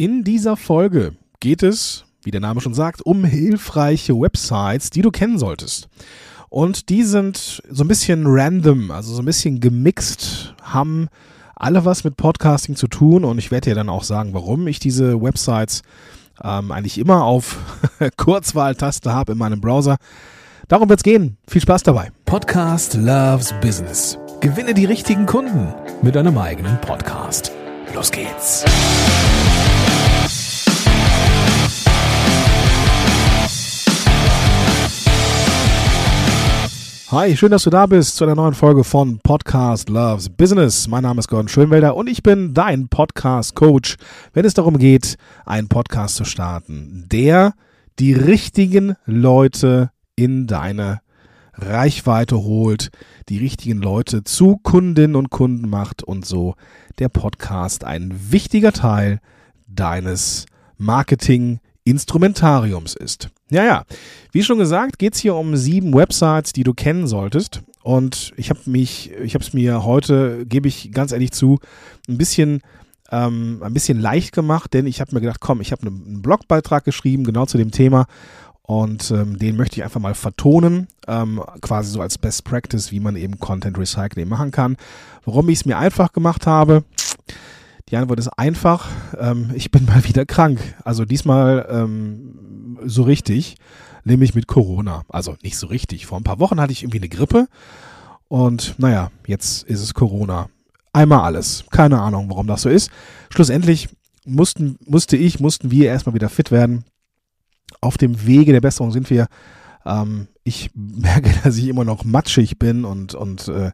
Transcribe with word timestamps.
In 0.00 0.24
dieser 0.24 0.56
Folge 0.56 1.12
geht 1.40 1.62
es, 1.62 2.06
wie 2.22 2.30
der 2.30 2.40
Name 2.40 2.62
schon 2.62 2.72
sagt, 2.72 3.02
um 3.02 3.22
hilfreiche 3.22 4.18
Websites, 4.18 4.88
die 4.88 5.02
du 5.02 5.10
kennen 5.10 5.38
solltest. 5.38 5.90
Und 6.48 6.88
die 6.88 7.02
sind 7.02 7.62
so 7.68 7.84
ein 7.84 7.88
bisschen 7.88 8.22
random, 8.24 8.92
also 8.92 9.12
so 9.12 9.20
ein 9.20 9.26
bisschen 9.26 9.60
gemixt, 9.60 10.54
haben 10.62 11.08
alle 11.54 11.84
was 11.84 12.02
mit 12.02 12.16
Podcasting 12.16 12.76
zu 12.76 12.86
tun 12.86 13.26
und 13.26 13.36
ich 13.36 13.50
werde 13.50 13.68
dir 13.68 13.74
dann 13.74 13.90
auch 13.90 14.02
sagen, 14.02 14.32
warum 14.32 14.68
ich 14.68 14.78
diese 14.78 15.20
Websites 15.20 15.82
ähm, 16.42 16.72
eigentlich 16.72 16.96
immer 16.96 17.24
auf 17.24 17.58
Kurzwahltaste 18.16 19.12
habe 19.12 19.32
in 19.32 19.38
meinem 19.38 19.60
Browser. 19.60 19.98
Darum 20.68 20.88
wird 20.88 21.00
es 21.00 21.04
gehen. 21.04 21.36
Viel 21.46 21.60
Spaß 21.60 21.82
dabei. 21.82 22.10
Podcast 22.24 22.94
Loves 22.94 23.52
Business. 23.60 24.18
Gewinne 24.40 24.72
die 24.72 24.86
richtigen 24.86 25.26
Kunden 25.26 25.74
mit 26.00 26.14
deinem 26.14 26.38
eigenen 26.38 26.80
Podcast. 26.80 27.52
Los 27.94 28.10
geht's. 28.10 28.64
Hi, 37.12 37.36
schön, 37.36 37.50
dass 37.50 37.64
du 37.64 37.70
da 37.70 37.86
bist 37.86 38.14
zu 38.14 38.22
einer 38.22 38.36
neuen 38.36 38.54
Folge 38.54 38.84
von 38.84 39.18
Podcast 39.18 39.88
Loves 39.88 40.28
Business. 40.28 40.86
Mein 40.86 41.02
Name 41.02 41.18
ist 41.18 41.26
Gordon 41.26 41.48
Schönwelder 41.48 41.96
und 41.96 42.08
ich 42.08 42.22
bin 42.22 42.54
dein 42.54 42.86
Podcast 42.86 43.56
Coach, 43.56 43.96
wenn 44.32 44.44
es 44.44 44.54
darum 44.54 44.78
geht, 44.78 45.16
einen 45.44 45.66
Podcast 45.66 46.14
zu 46.14 46.24
starten, 46.24 47.06
der 47.10 47.54
die 47.98 48.12
richtigen 48.12 48.94
Leute 49.06 49.90
in 50.14 50.46
deine 50.46 51.00
Reichweite 51.54 52.44
holt, 52.44 52.90
die 53.28 53.38
richtigen 53.38 53.82
Leute 53.82 54.22
zu 54.22 54.58
Kundinnen 54.58 55.16
und 55.16 55.30
Kunden 55.30 55.68
macht 55.68 56.04
und 56.04 56.24
so 56.24 56.54
der 57.00 57.08
Podcast 57.08 57.82
ein 57.82 58.14
wichtiger 58.30 58.70
Teil 58.70 59.18
deines 59.66 60.46
Marketing 60.78 61.58
Instrumentariums 61.84 62.94
ist. 62.94 63.30
Ja, 63.50 63.64
ja. 63.64 63.84
Wie 64.32 64.42
schon 64.42 64.58
gesagt, 64.58 64.98
geht 64.98 65.14
es 65.14 65.20
hier 65.20 65.34
um 65.34 65.56
sieben 65.56 65.94
Websites, 65.94 66.52
die 66.52 66.64
du 66.64 66.74
kennen 66.74 67.06
solltest. 67.06 67.62
Und 67.82 68.32
ich 68.36 68.50
habe 68.50 68.60
mich, 68.66 69.10
ich 69.12 69.34
habe 69.34 69.44
es 69.44 69.52
mir 69.52 69.84
heute, 69.84 70.44
gebe 70.46 70.68
ich 70.68 70.92
ganz 70.92 71.12
ehrlich 71.12 71.32
zu, 71.32 71.58
ein 72.08 72.18
bisschen, 72.18 72.60
ähm, 73.10 73.62
ein 73.62 73.72
bisschen 73.72 73.98
leicht 73.98 74.32
gemacht, 74.32 74.74
denn 74.74 74.86
ich 74.86 75.00
habe 75.00 75.14
mir 75.14 75.20
gedacht, 75.20 75.40
komm, 75.40 75.60
ich 75.60 75.72
habe 75.72 75.86
einen 75.86 76.20
Blogbeitrag 76.20 76.84
geschrieben, 76.84 77.24
genau 77.24 77.46
zu 77.46 77.56
dem 77.56 77.70
Thema. 77.70 78.06
Und 78.62 79.10
ähm, 79.10 79.36
den 79.36 79.56
möchte 79.56 79.76
ich 79.76 79.82
einfach 79.82 80.00
mal 80.00 80.14
vertonen, 80.14 80.86
ähm, 81.08 81.42
quasi 81.60 81.90
so 81.90 82.00
als 82.02 82.18
Best 82.18 82.44
Practice, 82.44 82.92
wie 82.92 83.00
man 83.00 83.16
eben 83.16 83.40
Content 83.40 83.76
Recycling 83.76 84.28
machen 84.28 84.52
kann. 84.52 84.76
Warum 85.24 85.48
ich 85.48 85.60
es 85.60 85.64
mir 85.64 85.76
einfach 85.76 86.12
gemacht 86.12 86.46
habe, 86.46 86.84
die 87.90 87.96
Antwort 87.96 88.18
ist 88.18 88.28
einfach. 88.28 88.88
Ähm, 89.18 89.50
ich 89.54 89.70
bin 89.70 89.84
mal 89.86 90.04
wieder 90.04 90.26
krank. 90.26 90.60
Also 90.84 91.04
diesmal 91.04 91.66
ähm, 91.70 92.78
so 92.84 93.02
richtig, 93.02 93.56
nämlich 94.04 94.34
mit 94.34 94.46
Corona. 94.46 95.02
Also 95.08 95.36
nicht 95.42 95.56
so 95.56 95.66
richtig. 95.66 96.06
Vor 96.06 96.18
ein 96.18 96.24
paar 96.24 96.38
Wochen 96.38 96.60
hatte 96.60 96.72
ich 96.72 96.82
irgendwie 96.82 96.98
eine 96.98 97.08
Grippe. 97.08 97.48
Und 98.28 98.78
naja, 98.78 99.10
jetzt 99.26 99.64
ist 99.64 99.82
es 99.82 99.94
Corona. 99.94 100.48
Einmal 100.92 101.20
alles. 101.20 101.64
Keine 101.70 102.00
Ahnung, 102.00 102.30
warum 102.30 102.46
das 102.46 102.62
so 102.62 102.68
ist. 102.68 102.90
Schlussendlich 103.28 103.88
mussten, 104.24 104.78
musste 104.86 105.16
ich, 105.16 105.40
mussten 105.40 105.70
wir 105.70 105.86
erstmal 105.86 106.14
wieder 106.14 106.28
fit 106.28 106.50
werden. 106.50 106.84
Auf 107.80 107.98
dem 107.98 108.26
Wege 108.26 108.52
der 108.52 108.60
Besserung 108.60 108.92
sind 108.92 109.10
wir. 109.10 109.26
Ähm, 109.84 110.28
ich 110.44 110.70
merke, 110.74 111.30
dass 111.42 111.56
ich 111.56 111.68
immer 111.68 111.84
noch 111.84 112.04
matschig 112.04 112.58
bin 112.58 112.84
und, 112.84 113.14
und 113.14 113.48
äh, 113.48 113.72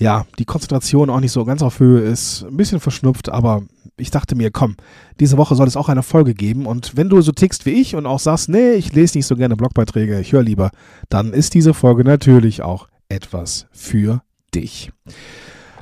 ja, 0.00 0.24
die 0.38 0.46
Konzentration 0.46 1.10
auch 1.10 1.20
nicht 1.20 1.30
so 1.30 1.44
ganz 1.44 1.62
auf 1.62 1.78
Höhe 1.78 2.00
ist, 2.00 2.44
ein 2.48 2.56
bisschen 2.56 2.80
verschnupft, 2.80 3.28
aber 3.28 3.62
ich 3.98 4.10
dachte 4.10 4.34
mir, 4.34 4.50
komm, 4.50 4.76
diese 5.20 5.36
Woche 5.36 5.54
soll 5.54 5.68
es 5.68 5.76
auch 5.76 5.90
eine 5.90 6.02
Folge 6.02 6.32
geben 6.32 6.64
und 6.64 6.96
wenn 6.96 7.10
du 7.10 7.20
so 7.20 7.32
tickst 7.32 7.66
wie 7.66 7.72
ich 7.72 7.94
und 7.94 8.06
auch 8.06 8.18
sagst, 8.18 8.48
nee, 8.48 8.72
ich 8.72 8.94
lese 8.94 9.18
nicht 9.18 9.26
so 9.26 9.36
gerne 9.36 9.56
Blogbeiträge, 9.56 10.18
ich 10.18 10.32
höre 10.32 10.42
lieber, 10.42 10.70
dann 11.10 11.34
ist 11.34 11.52
diese 11.52 11.74
Folge 11.74 12.02
natürlich 12.02 12.62
auch 12.62 12.88
etwas 13.10 13.66
für 13.72 14.22
dich. 14.54 14.90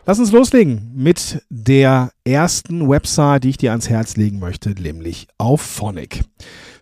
Lass 0.04 0.18
uns 0.18 0.32
loslegen 0.32 0.90
mit 0.96 1.44
der 1.48 2.10
ersten 2.24 2.88
Website, 2.88 3.44
die 3.44 3.50
ich 3.50 3.58
dir 3.58 3.70
ans 3.70 3.88
Herz 3.88 4.16
legen 4.16 4.40
möchte, 4.40 4.70
nämlich 4.70 5.28
auf 5.38 5.60
Phonic. 5.60 6.24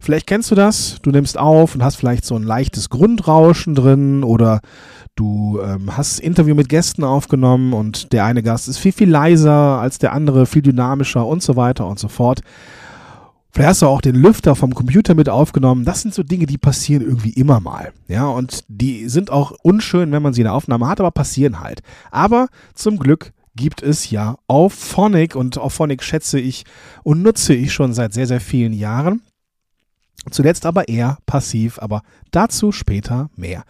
Vielleicht 0.06 0.28
kennst 0.28 0.52
du 0.52 0.54
das, 0.54 0.98
du 1.02 1.10
nimmst 1.10 1.36
auf 1.36 1.74
und 1.74 1.82
hast 1.82 1.96
vielleicht 1.96 2.24
so 2.24 2.36
ein 2.36 2.44
leichtes 2.44 2.90
Grundrauschen 2.90 3.74
drin 3.74 4.22
oder 4.22 4.60
Du 5.16 5.58
ähm, 5.64 5.96
hast 5.96 6.20
Interview 6.20 6.54
mit 6.54 6.68
Gästen 6.68 7.02
aufgenommen 7.02 7.72
und 7.72 8.12
der 8.12 8.24
eine 8.24 8.44
Gast 8.44 8.68
ist 8.68 8.78
viel, 8.78 8.92
viel 8.92 9.10
leiser 9.10 9.50
als 9.50 9.98
der 9.98 10.12
andere, 10.12 10.46
viel 10.46 10.62
dynamischer 10.62 11.26
und 11.26 11.42
so 11.42 11.56
weiter 11.56 11.88
und 11.88 11.98
so 11.98 12.06
fort. 12.06 12.42
Vielleicht 13.50 13.70
hast 13.70 13.82
du 13.82 13.86
auch 13.86 14.00
den 14.00 14.14
Lüfter 14.14 14.54
vom 14.54 14.76
Computer 14.76 15.16
mit 15.16 15.28
aufgenommen. 15.28 15.84
Das 15.84 16.02
sind 16.02 16.14
so 16.14 16.22
Dinge, 16.22 16.46
die 16.46 16.58
passieren 16.58 17.02
irgendwie 17.02 17.30
immer 17.30 17.58
mal. 17.58 17.92
Ja, 18.06 18.28
und 18.28 18.60
die 18.68 19.08
sind 19.08 19.32
auch 19.32 19.56
unschön, 19.62 20.12
wenn 20.12 20.22
man 20.22 20.34
sie 20.34 20.42
in 20.42 20.46
der 20.46 20.54
Aufnahme 20.54 20.86
hat, 20.86 21.00
aber 21.00 21.10
passieren 21.10 21.58
halt. 21.58 21.80
Aber 22.12 22.46
zum 22.74 22.96
Glück 23.00 23.32
gibt 23.56 23.82
es 23.82 24.08
ja 24.10 24.36
Auphonic 24.46 25.34
und 25.34 25.58
Auphonic 25.58 26.04
schätze 26.04 26.38
ich 26.38 26.64
und 27.02 27.22
nutze 27.22 27.54
ich 27.54 27.72
schon 27.72 27.92
seit 27.92 28.14
sehr, 28.14 28.28
sehr 28.28 28.40
vielen 28.40 28.72
Jahren. 28.72 29.22
Zuletzt 30.30 30.66
aber 30.66 30.88
eher 30.88 31.18
passiv, 31.26 31.78
aber 31.78 32.02
dazu 32.30 32.72
später 32.72 33.30
mehr. 33.36 33.64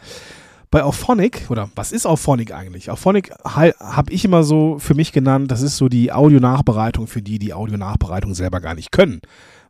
Bei 0.71 0.83
Auphonic, 0.83 1.47
oder 1.49 1.71
was 1.75 1.93
ist 1.93 2.06
Auphonic 2.06 2.53
eigentlich? 2.53 2.91
Auphonic 2.91 3.33
habe 3.44 4.12
ich 4.12 4.25
immer 4.25 4.43
so 4.43 4.78
für 4.78 4.95
mich 4.95 5.12
genannt, 5.12 5.50
das 5.50 5.62
ist 5.62 5.77
so 5.77 5.89
die 5.89 6.12
Audionachbereitung 6.12 7.06
für 7.06 7.22
die, 7.22 7.39
die 7.39 7.55
Audionachbereitung 7.55 8.34
selber 8.34 8.61
gar 8.61 8.75
nicht 8.75 8.91
können. 8.91 9.21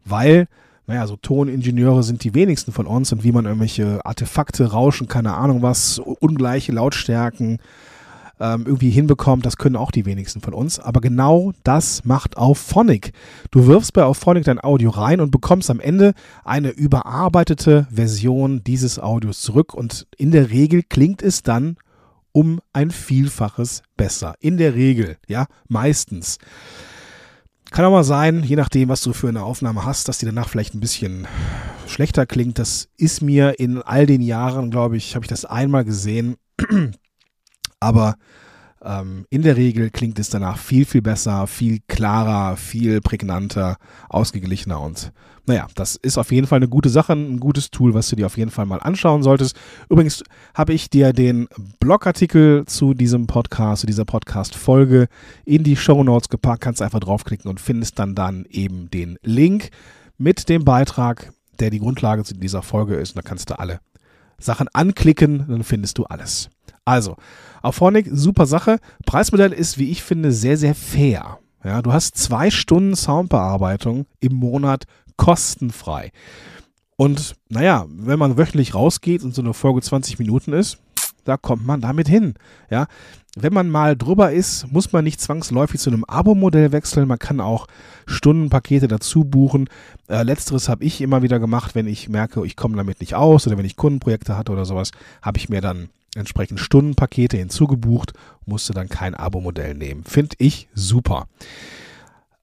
Weil, 0.05 0.49
naja, 0.87 1.07
so 1.07 1.17
Toningenieure 1.17 2.03
sind 2.03 2.25
die 2.25 2.35
wenigsten 2.35 2.73
von 2.73 2.87
uns 2.87 3.13
und 3.13 3.25
wie 3.25 3.33
man 3.33 3.45
irgendwelche 3.45 4.05
Artefakte, 4.07 4.73
Rauschen, 4.73 5.07
keine 5.07 5.35
Ahnung 5.35 5.63
was, 5.63 5.99
ungleiche 5.99 6.73
Lautstärken, 6.73 7.59
ähm, 8.41 8.65
irgendwie 8.67 8.91
hinbekommt, 8.91 9.47
das 9.47 9.57
können 9.57 9.77
auch 9.77 9.91
die 9.91 10.07
wenigsten 10.07 10.41
von 10.41 10.55
uns. 10.55 10.79
Aber 10.79 11.01
genau 11.01 11.53
das 11.65 12.05
macht 12.05 12.37
Auphonic. 12.37 13.13
Du 13.51 13.67
wirfst 13.67 13.93
bei 13.93 14.05
Auphonic 14.05 14.45
dein 14.45 14.63
Audio 14.63 14.91
rein 14.91 15.21
und 15.21 15.31
bekommst 15.31 15.71
am 15.71 15.81
Ende 15.81 16.13
eine 16.45 16.71
überarbeitete 16.71 17.87
Version 17.91 18.63
dieses 18.65 18.99
Audios 18.99 19.41
zurück 19.41 19.75
und 19.75 20.07
in 20.17 20.31
der 20.31 20.51
Regel 20.51 20.83
klingt 20.83 21.23
es 21.23 21.43
dann 21.43 21.77
um 22.33 22.61
ein 22.75 22.91
Vielfaches 22.91 23.83
besser. 23.97 24.35
In 24.41 24.59
der 24.59 24.75
Regel, 24.75 25.17
ja, 25.27 25.47
meistens. 25.69 26.39
Kann 27.71 27.85
auch 27.85 27.91
mal 27.91 28.05
sein, 28.05 28.45
je 28.45 28.57
nachdem, 28.57 28.91
was 28.91 29.01
du 29.01 29.13
für 29.13 29.29
eine 29.29 29.43
Aufnahme 29.43 29.85
hast, 29.85 30.09
dass 30.09 30.19
die 30.19 30.27
danach 30.27 30.49
vielleicht 30.49 30.75
ein 30.75 30.81
bisschen 30.81 31.27
schlechter 31.87 32.27
klingt. 32.27 32.59
Das 32.59 32.89
ist 32.97 33.23
mir 33.23 33.59
in 33.59 33.83
all 33.83 34.07
den 34.07 34.21
Jahren, 34.21 34.71
glaube 34.71 34.97
ich, 34.97 35.15
habe 35.15 35.25
ich 35.25 35.29
das 35.29 35.45
einmal 35.45 35.85
gesehen 35.85 36.37
aber 37.81 38.17
ähm, 38.83 39.27
in 39.31 39.43
der 39.43 39.57
Regel 39.57 39.91
klingt 39.91 40.19
es 40.19 40.31
danach 40.31 40.59
viel, 40.59 40.85
viel 40.85 41.03
besser, 41.03 41.47
viel 41.47 41.81
klarer, 41.89 42.57
viel 42.57 43.01
prägnanter, 43.01 43.77
ausgeglichener 44.09 44.81
und 44.81 45.13
naja, 45.49 45.69
das 45.77 45.95
ist 45.95 46.19
auf 46.19 46.33
jeden 46.33 46.49
Fall 46.49 46.57
eine 46.57 46.69
gute 46.69 46.89
Sache, 46.89 47.13
ein 47.13 47.39
gutes 47.39 47.71
Tool, 47.71 47.95
was 47.95 48.09
du 48.09 48.17
dir 48.17 48.27
auf 48.27 48.37
jeden 48.37 48.51
Fall 48.51 48.67
mal 48.67 48.81
anschauen 48.81 49.23
solltest. 49.23 49.57
Übrigens 49.89 50.25
habe 50.55 50.73
ich 50.73 50.91
dir 50.91 51.13
den 51.13 51.49
Blogartikel 51.79 52.65
zu 52.67 52.95
diesem 52.95 53.29
Podcast, 53.29 53.83
zu 53.83 53.87
dieser 53.87 54.05
Podcast-Folge 54.05 55.07
in 55.45 55.63
die 55.63 55.77
Show 55.77 56.03
Notes 56.03 56.29
gepackt, 56.29 56.63
kannst 56.63 56.83
einfach 56.83 56.99
draufklicken 56.99 57.49
und 57.49 57.61
findest 57.61 57.99
dann 58.01 58.17
dann 58.17 58.45
eben 58.51 58.91
den 58.91 59.19
Link 59.23 59.71
mit 60.19 60.49
dem 60.49 60.65
Beitrag, 60.65 61.33
der 61.61 61.71
die 61.71 61.79
Grundlage 61.79 62.25
zu 62.25 62.35
dieser 62.35 62.63
Folge 62.63 62.97
ist. 62.97 63.11
Und 63.11 63.25
da 63.25 63.29
kannst 63.29 63.49
du 63.51 63.59
alle 63.59 63.81
Sachen 64.39 64.67
anklicken, 64.73 65.47
dann 65.49 65.63
findest 65.63 65.99
du 65.99 66.05
alles. 66.05 66.51
Also, 66.87 67.17
Auphonic, 67.63 68.09
super 68.11 68.47
Sache. 68.47 68.79
Preismodell 69.05 69.53
ist, 69.53 69.77
wie 69.77 69.91
ich 69.91 70.03
finde, 70.03 70.33
sehr, 70.33 70.57
sehr 70.57 70.75
fair. 70.75 71.39
Ja, 71.65 71.83
du 71.83 71.93
hast 71.93 72.17
zwei 72.17 72.49
Stunden 72.51 72.95
Soundbearbeitung 72.95 74.07
im 74.21 74.35
Monat 74.35 74.85
kostenfrei. 75.17 76.13
Und 76.97 77.35
naja, 77.49 77.87
wenn 77.89 78.21
man 78.21 78.39
wöchentlich 78.39 78.75
rausgeht 78.75 79.25
und 79.25 79.35
so 79.35 79.43
eine 79.43 79.53
Folge 79.53 79.83
20 79.83 80.21
Minuten 80.21 80.53
ist, 80.53 80.79
da 81.25 81.37
kommt 81.37 81.67
man 81.67 81.81
damit 81.81 82.09
hin. 82.09 82.35
Ja, 82.71 82.87
wenn 83.35 83.53
man 83.53 83.69
mal 83.69 83.97
drüber 83.97 84.33
ist, 84.33 84.73
muss 84.73 84.93
man 84.93 85.03
nicht 85.03 85.21
zwangsläufig 85.21 85.81
zu 85.81 85.91
einem 85.91 86.05
Abo-Modell 86.05 86.71
wechseln. 86.71 87.09
Man 87.09 87.19
kann 87.19 87.41
auch 87.41 87.67
Stundenpakete 88.07 88.87
dazu 88.87 89.25
buchen. 89.25 89.69
Äh, 90.09 90.23
letzteres 90.23 90.69
habe 90.69 90.85
ich 90.85 91.01
immer 91.01 91.23
wieder 91.23 91.41
gemacht, 91.41 91.75
wenn 91.75 91.89
ich 91.89 92.09
merke, 92.09 92.47
ich 92.47 92.55
komme 92.55 92.77
damit 92.77 93.01
nicht 93.01 93.17
aus 93.17 93.47
oder 93.47 93.59
wenn 93.59 93.67
ich 93.67 93.77
Kundenprojekte 93.77 94.37
hatte 94.37 94.53
oder 94.53 94.65
sowas, 94.65 94.93
habe 95.21 95.39
ich 95.39 95.49
mir 95.49 95.61
dann 95.61 95.89
entsprechend 96.17 96.61
Stundenpakete 96.61 97.37
hinzugebucht, 97.37 98.13
musste 98.45 98.73
dann 98.73 98.89
kein 98.89 99.15
Abo-Modell 99.15 99.75
nehmen. 99.75 100.05
Finde 100.05 100.37
ich 100.39 100.69
super. 100.75 101.29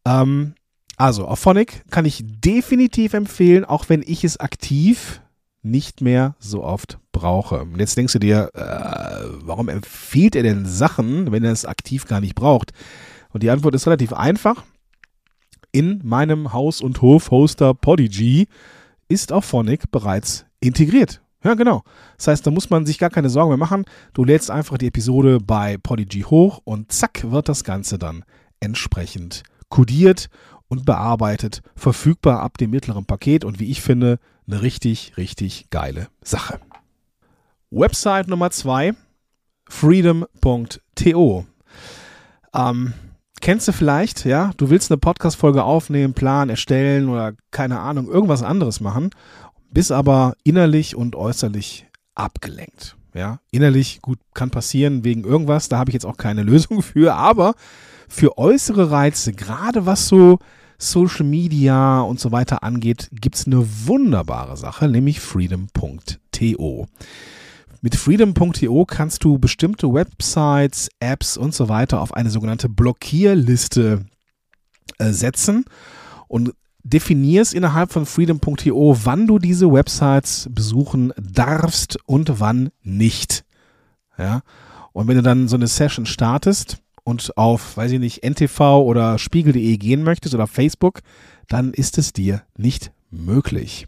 Ähm, 0.06 0.54
also, 0.98 1.28
auf 1.28 1.40
Phonic 1.40 1.84
kann 1.90 2.06
ich 2.06 2.24
definitiv 2.26 3.14
empfehlen, 3.14 3.66
auch 3.66 3.90
wenn 3.90 4.04
ich 4.06 4.24
es 4.24 4.38
aktiv 4.38 5.22
nicht 5.62 6.02
mehr 6.02 6.36
so 6.40 6.64
oft 6.64 7.00
brauche. 7.12 7.62
Und 7.62 7.80
jetzt 7.80 7.98
denkst 7.98 8.14
du 8.14 8.20
dir, 8.20 8.50
äh, 8.54 9.28
warum 9.42 9.70
empfiehlt 9.70 10.36
er 10.36 10.44
denn 10.44 10.66
Sachen, 10.66 11.32
wenn 11.32 11.44
er 11.44 11.52
es 11.54 11.66
aktiv 11.66 12.06
gar 12.06 12.20
nicht 12.20 12.36
braucht? 12.36 12.72
Und 13.30 13.44
die 13.44 13.50
Antwort 13.50 13.74
ist 13.76 13.88
relativ 13.88 14.14
einfach. 14.14 14.64
in 15.74 16.00
meinem 16.04 16.54
Haus- 16.54 16.82
und 16.82 17.02
Hof-Hoster 17.02 17.74
Podigy 17.74 18.48
ist 19.10 19.34
auch 19.34 19.44
Phonic 19.44 19.92
bereits 19.92 20.46
integriert. 20.60 21.23
Ja, 21.44 21.56
genau. 21.56 21.84
Das 22.18 22.28
heißt, 22.28 22.48
da 22.48 22.52
muss 22.52 22.70
man 22.70 22.86
sich 22.86 22.98
gar 22.98 23.10
keine 23.10 23.30
Sorgen 23.30 23.50
mehr 23.50 23.58
machen. 23.58 23.86
Du 24.14 24.24
lädst 24.24 24.50
einfach 24.50 24.78
die 24.78 24.88
Episode 24.88 25.40
bei 25.40 25.78
Podigy 25.78 26.22
hoch 26.22 26.62
und 26.64 26.92
zack 26.92 27.30
wird 27.32 27.50
das 27.50 27.64
Ganze 27.64 28.00
dann 28.00 28.24
entsprechend 28.60 29.44
kodiert 29.70 30.30
und 30.70 30.86
bearbeitet, 30.86 31.62
verfügbar 31.76 32.40
ab 32.40 32.58
dem 32.58 32.72
mittleren 32.72 33.06
Paket 33.06 33.44
und 33.44 33.60
wie 33.60 33.70
ich 33.70 33.82
finde, 33.82 34.20
eine 34.48 34.62
richtig, 34.62 35.18
richtig 35.18 35.70
geile 35.70 36.08
Sache. 36.22 36.60
Website 37.72 38.28
Nummer 38.28 38.52
zwei, 38.52 38.94
freedom.to. 39.68 41.46
Ähm, 42.54 42.94
kennst 43.42 43.68
du 43.68 43.72
vielleicht, 43.72 44.26
ja, 44.26 44.52
du 44.58 44.70
willst 44.70 44.92
eine 44.92 44.98
Podcast-Folge 44.98 45.64
aufnehmen, 45.64 46.14
planen, 46.14 46.50
erstellen 46.50 47.10
oder 47.10 47.34
keine 47.52 47.80
Ahnung, 47.80 48.08
irgendwas 48.08 48.44
anderes 48.44 48.80
machen, 48.80 49.10
bist 49.74 49.92
aber 49.92 50.36
innerlich 50.44 50.96
und 50.96 51.16
äußerlich 51.16 51.88
abgelenkt. 52.16 52.96
Ja, 53.14 53.40
innerlich 53.52 54.02
gut 54.02 54.18
kann 54.34 54.50
passieren 54.50 55.04
wegen 55.04 55.24
irgendwas, 55.24 55.70
da 55.70 55.78
habe 55.78 55.92
ich 55.92 55.94
jetzt 55.94 56.06
auch 56.06 56.18
keine 56.18 56.44
Lösung 56.44 56.82
für, 56.82 57.14
aber 57.16 57.54
für 58.08 58.38
äußere 58.38 58.92
Reize, 58.92 59.34
gerade 59.34 59.86
was 59.86 60.08
so 60.08 60.40
Social 60.78 61.26
Media 61.26 62.02
und 62.02 62.20
so 62.20 62.32
weiter 62.32 62.64
angeht, 62.64 63.10
gibt 63.12 63.36
es 63.36 63.46
eine 63.46 63.66
wunderbare 63.86 64.58
Sache, 64.58 64.88
nämlich 64.88 65.20
freedom.to. 65.20 66.88
Mit 67.82 67.96
freedom.to 67.96 68.86
kannst 68.86 69.24
du 69.24 69.40
bestimmte 69.40 69.94
Websites, 69.94 70.90
Apps 71.00 71.38
und 71.38 71.54
so 71.54 71.70
weiter 71.70 72.02
auf 72.02 72.14
eine 72.14 72.30
sogenannte 72.30 72.70
Blockierliste 72.70 74.06
äh, 74.98 75.12
setzen 75.12 75.66
und 76.28 76.54
definierst 76.84 77.54
innerhalb 77.54 77.92
von 77.92 78.06
freedom.to, 78.06 78.98
wann 79.04 79.28
du 79.28 79.40
diese 79.40 79.72
Websites 79.72 80.50
besuchen 80.52 81.14
darfst 81.18 81.98
und 82.06 82.40
wann 82.40 82.70
nicht. 82.84 83.46
Ja? 84.18 84.42
Und 84.92 85.08
wenn 85.08 85.16
du 85.16 85.24
dann 85.24 85.48
so 85.48 85.56
eine 85.56 85.68
Session 85.68 86.06
startest 86.06 86.78
und 87.04 87.38
auf, 87.38 87.78
weiß 87.78 87.92
ich 87.94 88.00
nicht, 88.00 88.24
NTV 88.24 88.60
oder 88.84 89.18
Spiegel.de 89.18 89.78
gehen 89.78 90.04
möchtest 90.04 90.36
oder 90.36 90.48
Facebook, 90.48 91.00
dann 91.48 91.74
ist 91.74 91.98
es 91.98 92.14
dir 92.14 92.44
nicht 92.58 92.92
möglich. 93.10 93.88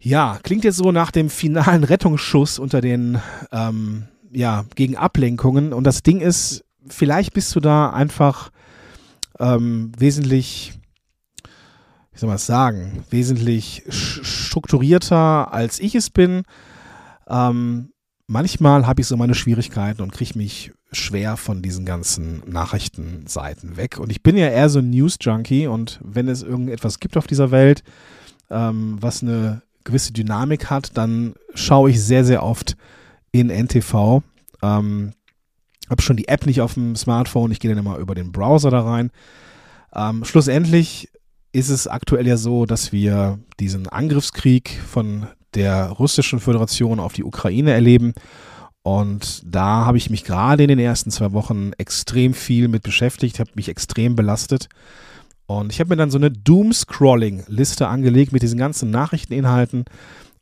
Ja, 0.00 0.38
klingt 0.42 0.64
jetzt 0.64 0.76
so 0.76 0.92
nach 0.92 1.10
dem 1.10 1.28
finalen 1.28 1.84
Rettungsschuss 1.84 2.58
unter 2.58 2.80
den, 2.80 3.20
ähm, 3.50 4.04
ja, 4.32 4.64
gegen 4.74 4.96
Ablenkungen. 4.96 5.72
Und 5.72 5.84
das 5.84 6.02
Ding 6.02 6.20
ist, 6.20 6.64
vielleicht 6.88 7.32
bist 7.32 7.54
du 7.56 7.60
da 7.60 7.90
einfach 7.90 8.50
ähm, 9.40 9.92
wesentlich, 9.98 10.77
wie 12.18 12.26
soll 12.26 12.34
es 12.34 12.46
sagen, 12.46 13.04
wesentlich 13.10 13.84
strukturierter 13.88 15.52
als 15.52 15.78
ich 15.78 15.94
es 15.94 16.10
bin. 16.10 16.42
Ähm, 17.28 17.92
manchmal 18.26 18.88
habe 18.88 19.00
ich 19.00 19.06
so 19.06 19.16
meine 19.16 19.36
Schwierigkeiten 19.36 20.02
und 20.02 20.12
kriege 20.12 20.36
mich 20.36 20.72
schwer 20.90 21.36
von 21.36 21.62
diesen 21.62 21.84
ganzen 21.84 22.42
Nachrichtenseiten 22.44 23.76
weg. 23.76 24.00
Und 24.00 24.10
ich 24.10 24.24
bin 24.24 24.36
ja 24.36 24.48
eher 24.48 24.68
so 24.68 24.80
ein 24.80 24.90
News-Junkie 24.90 25.68
und 25.68 26.00
wenn 26.02 26.26
es 26.26 26.42
irgendetwas 26.42 26.98
gibt 26.98 27.16
auf 27.16 27.28
dieser 27.28 27.52
Welt, 27.52 27.84
ähm, 28.50 28.96
was 29.00 29.22
eine 29.22 29.62
gewisse 29.84 30.12
Dynamik 30.12 30.70
hat, 30.70 30.96
dann 30.96 31.34
schaue 31.54 31.90
ich 31.90 32.02
sehr, 32.02 32.24
sehr 32.24 32.42
oft 32.42 32.76
in 33.30 33.48
NTV. 33.48 34.24
Ähm, 34.60 35.12
habe 35.88 36.02
schon 36.02 36.16
die 36.16 36.26
App 36.26 36.46
nicht 36.46 36.62
auf 36.62 36.74
dem 36.74 36.96
Smartphone, 36.96 37.52
ich 37.52 37.60
gehe 37.60 37.70
dann 37.70 37.78
immer 37.78 37.98
über 37.98 38.16
den 38.16 38.32
Browser 38.32 38.72
da 38.72 38.80
rein. 38.80 39.12
Ähm, 39.94 40.24
schlussendlich 40.24 41.10
ist 41.52 41.68
es 41.68 41.86
aktuell 41.86 42.26
ja 42.26 42.36
so, 42.36 42.66
dass 42.66 42.92
wir 42.92 43.38
diesen 43.58 43.88
Angriffskrieg 43.88 44.80
von 44.86 45.26
der 45.54 45.88
russischen 45.88 46.40
Föderation 46.40 47.00
auf 47.00 47.12
die 47.12 47.24
Ukraine 47.24 47.72
erleben. 47.72 48.12
Und 48.82 49.42
da 49.44 49.84
habe 49.84 49.98
ich 49.98 50.10
mich 50.10 50.24
gerade 50.24 50.62
in 50.62 50.68
den 50.68 50.78
ersten 50.78 51.10
zwei 51.10 51.32
Wochen 51.32 51.72
extrem 51.78 52.34
viel 52.34 52.68
mit 52.68 52.82
beschäftigt, 52.82 53.38
habe 53.38 53.50
mich 53.54 53.68
extrem 53.68 54.16
belastet. 54.16 54.68
Und 55.46 55.72
ich 55.72 55.80
habe 55.80 55.90
mir 55.90 55.96
dann 55.96 56.10
so 56.10 56.18
eine 56.18 56.30
Doom-Scrolling-Liste 56.30 57.88
angelegt 57.88 58.32
mit 58.32 58.42
diesen 58.42 58.58
ganzen 58.58 58.90
Nachrichteninhalten. 58.90 59.86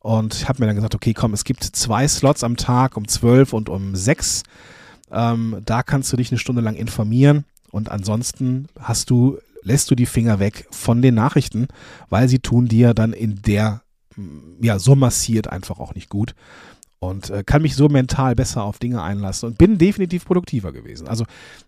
Und 0.00 0.34
ich 0.34 0.48
habe 0.48 0.60
mir 0.60 0.66
dann 0.66 0.76
gesagt, 0.76 0.94
okay, 0.94 1.14
komm, 1.14 1.32
es 1.32 1.44
gibt 1.44 1.64
zwei 1.64 2.06
Slots 2.06 2.44
am 2.44 2.56
Tag 2.56 2.96
um 2.96 3.06
12 3.08 3.52
und 3.52 3.68
um 3.68 3.94
6. 3.94 4.42
Ähm, 5.10 5.62
da 5.64 5.82
kannst 5.82 6.12
du 6.12 6.16
dich 6.16 6.30
eine 6.30 6.38
Stunde 6.38 6.62
lang 6.62 6.74
informieren. 6.74 7.44
Und 7.70 7.90
ansonsten 7.90 8.68
hast 8.78 9.10
du, 9.10 9.38
lässt 9.66 9.90
du 9.90 9.96
die 9.96 10.06
Finger 10.06 10.38
weg 10.38 10.66
von 10.70 11.02
den 11.02 11.16
Nachrichten, 11.16 11.66
weil 12.08 12.28
sie 12.28 12.38
tun 12.38 12.68
dir 12.68 12.94
dann 12.94 13.12
in 13.12 13.42
der, 13.42 13.82
ja, 14.60 14.78
so 14.78 14.94
massiert 14.94 15.48
einfach 15.48 15.80
auch 15.80 15.94
nicht 15.94 16.08
gut 16.08 16.34
und 17.00 17.30
äh, 17.30 17.42
kann 17.44 17.62
mich 17.62 17.74
so 17.74 17.88
mental 17.88 18.34
besser 18.34 18.62
auf 18.62 18.78
Dinge 18.78 19.02
einlassen 19.02 19.48
und 19.48 19.58
bin 19.58 19.76
definitiv 19.76 20.24
produktiver 20.24 20.72
gewesen. 20.72 21.08
Also 21.08 21.24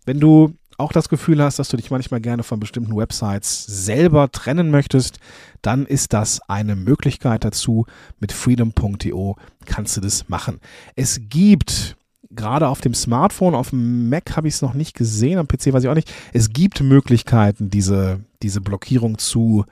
wenn 0.07 0.21
du 0.21 0.55
auch 0.79 0.93
das 0.93 1.09
Gefühl 1.09 1.43
hast, 1.43 1.59
dass 1.59 1.69
du 1.69 1.77
dich 1.77 1.91
manchmal 1.91 2.21
gerne 2.21 2.45
von 2.45 2.61
bestimmten 2.61 2.97
Websites 2.97 3.67
selber 3.67 4.31
trennen 4.31 4.71
möchtest, 4.71 5.19
dann 5.61 5.85
ist 5.85 6.13
das 6.13 6.41
eine 6.49 6.77
Möglichkeit 6.77 7.45
dazu. 7.45 7.85
Mit 8.21 8.31
freedom.to 8.31 9.37
kannst 9.67 9.97
du 9.97 10.01
das 10.01 10.29
machen. 10.29 10.61
Es 10.95 11.21
gibt 11.29 11.97
gerade 12.39 12.69
auf 12.69 12.81
dem 12.81 12.95
Smartphone, 12.95 13.55
auf 13.55 13.71
dem 13.71 14.09
Mac 14.09 14.37
habe 14.37 14.49
ich 14.49 14.55
es 14.55 14.63
noch 14.63 14.73
nicht 14.73 14.95
gesehen, 14.95 15.39
am 15.39 15.49
PC 15.49 15.73
weiß 15.73 15.83
ich 15.83 15.91
auch 15.91 15.95
nicht. 15.95 16.11
Es 16.33 16.53
gibt 16.53 16.81
Möglichkeiten, 16.81 17.69
diese, 17.69 18.21
diese 18.43 18.61
Blockierung 18.61 19.19
zu 19.19 19.67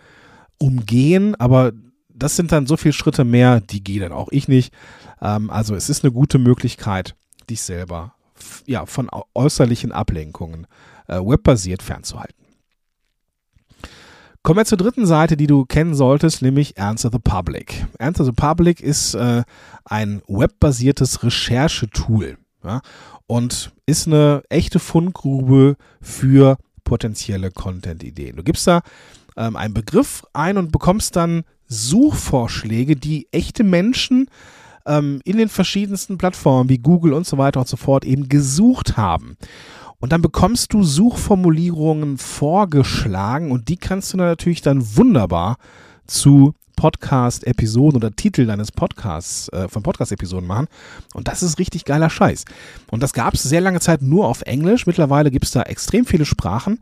umgehen, 0.58 1.34
aber 1.36 1.72
das 2.12 2.36
sind 2.36 2.52
dann 2.52 2.66
so 2.66 2.76
viele 2.76 2.92
Schritte 2.92 3.24
mehr, 3.24 3.60
die 3.60 3.82
gehe 3.82 4.00
dann 4.00 4.12
auch 4.12 4.28
ich 4.32 4.48
nicht. 4.48 4.74
Ähm, 5.22 5.48
also 5.50 5.74
es 5.74 5.88
ist 5.88 6.04
eine 6.04 6.12
gute 6.12 6.38
Möglichkeit, 6.38 7.14
dich 7.48 7.62
selber 7.62 8.14
ja, 8.66 8.84
von 8.84 9.08
äußerlichen 9.34 9.92
Ablenkungen 9.92 10.66
äh, 11.06 11.18
webbasiert 11.18 11.82
fernzuhalten. 11.82 12.34
Kommen 14.42 14.58
wir 14.58 14.64
zur 14.64 14.78
dritten 14.78 15.06
Seite, 15.06 15.36
die 15.36 15.46
du 15.46 15.64
kennen 15.64 15.94
solltest, 15.94 16.42
nämlich 16.42 16.78
Answer 16.78 17.10
the 17.12 17.18
Public. 17.18 17.86
Answer 17.98 18.24
the 18.24 18.32
Public 18.32 18.80
ist 18.80 19.14
äh, 19.14 19.44
ein 19.84 20.22
webbasiertes 20.26 21.22
Recherchetool 21.22 22.38
ja, 22.66 22.80
und 23.26 23.72
ist 23.86 24.06
eine 24.06 24.42
echte 24.48 24.78
Fundgrube 24.78 25.76
für 26.00 26.58
potenzielle 26.84 27.50
Content-Ideen. 27.50 28.36
Du 28.36 28.42
gibst 28.42 28.66
da 28.66 28.82
ähm, 29.36 29.56
einen 29.56 29.74
Begriff 29.74 30.24
ein 30.32 30.58
und 30.58 30.72
bekommst 30.72 31.16
dann 31.16 31.44
Suchvorschläge, 31.68 32.96
die 32.96 33.28
echte 33.32 33.64
Menschen 33.64 34.28
ähm, 34.86 35.20
in 35.24 35.36
den 35.36 35.48
verschiedensten 35.48 36.18
Plattformen 36.18 36.68
wie 36.68 36.78
Google 36.78 37.12
und 37.12 37.26
so 37.26 37.38
weiter 37.38 37.60
und 37.60 37.68
so 37.68 37.76
fort 37.76 38.04
eben 38.04 38.28
gesucht 38.28 38.96
haben. 38.96 39.36
Und 39.98 40.12
dann 40.12 40.22
bekommst 40.22 40.72
du 40.72 40.82
Suchformulierungen 40.82 42.18
vorgeschlagen 42.18 43.50
und 43.50 43.68
die 43.68 43.76
kannst 43.76 44.12
du 44.12 44.18
dann 44.18 44.28
natürlich 44.28 44.62
dann 44.62 44.96
wunderbar 44.96 45.56
zu 46.06 46.54
Podcast-Episoden 46.76 47.96
oder 47.96 48.14
Titel 48.14 48.46
deines 48.46 48.70
Podcasts, 48.70 49.48
äh, 49.48 49.68
von 49.68 49.82
Podcast-Episoden 49.82 50.46
machen. 50.46 50.68
Und 51.14 51.28
das 51.28 51.42
ist 51.42 51.58
richtig 51.58 51.84
geiler 51.84 52.10
Scheiß. 52.10 52.44
Und 52.90 53.02
das 53.02 53.12
gab 53.12 53.34
es 53.34 53.42
sehr 53.42 53.60
lange 53.60 53.80
Zeit 53.80 54.02
nur 54.02 54.28
auf 54.28 54.42
Englisch. 54.42 54.86
Mittlerweile 54.86 55.30
gibt 55.30 55.46
es 55.46 55.50
da 55.50 55.62
extrem 55.62 56.04
viele 56.04 56.24
Sprachen. 56.24 56.78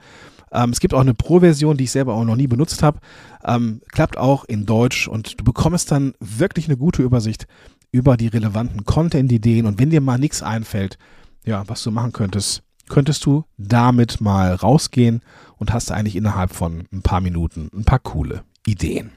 Ähm, 0.53 0.71
es 0.71 0.81
gibt 0.81 0.95
auch 0.95 1.01
eine 1.01 1.15
Pro-Version, 1.15 1.77
die 1.77 1.85
ich 1.85 1.91
selber 1.91 2.15
auch 2.15 2.25
noch 2.25 2.37
nie 2.37 2.47
benutzt 2.47 2.83
habe. 2.83 3.01
Ähm, 3.45 3.81
klappt 3.91 4.19
auch 4.19 4.45
in 4.45 4.67
Deutsch 4.67 5.09
und 5.09 5.41
du 5.41 5.45
bekommst 5.45 5.91
dann 5.91 6.15
wirklich 6.21 6.67
eine 6.67 6.77
gute 6.77 7.03
Übersicht 7.03 7.47
über 7.91 8.17
die 8.17 8.29
relevanten 8.29 8.85
Content-Ideen. 8.85 9.67
Und 9.67 9.79
wenn 9.79 9.91
dir 9.91 10.01
mal 10.01 10.19
nichts 10.19 10.43
einfällt, 10.43 10.99
ja, 11.45 11.63
was 11.69 11.83
du 11.83 11.91
machen 11.91 12.13
könntest, 12.13 12.63
könntest 12.89 13.25
du 13.27 13.45
damit 13.57 14.21
mal 14.21 14.55
rausgehen 14.55 15.23
und 15.57 15.73
hast 15.73 15.91
eigentlich 15.91 16.17
innerhalb 16.17 16.53
von 16.53 16.85
ein 16.93 17.03
paar 17.03 17.21
Minuten 17.21 17.71
ein 17.75 17.85
paar 17.85 17.99
coole 17.99 18.45
Ideen. 18.67 19.11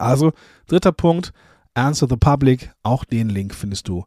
Also, 0.00 0.32
dritter 0.66 0.92
Punkt, 0.92 1.32
Answer 1.74 2.08
the 2.08 2.16
Public. 2.16 2.70
Auch 2.82 3.04
den 3.04 3.28
Link 3.28 3.54
findest 3.54 3.88
du 3.88 4.04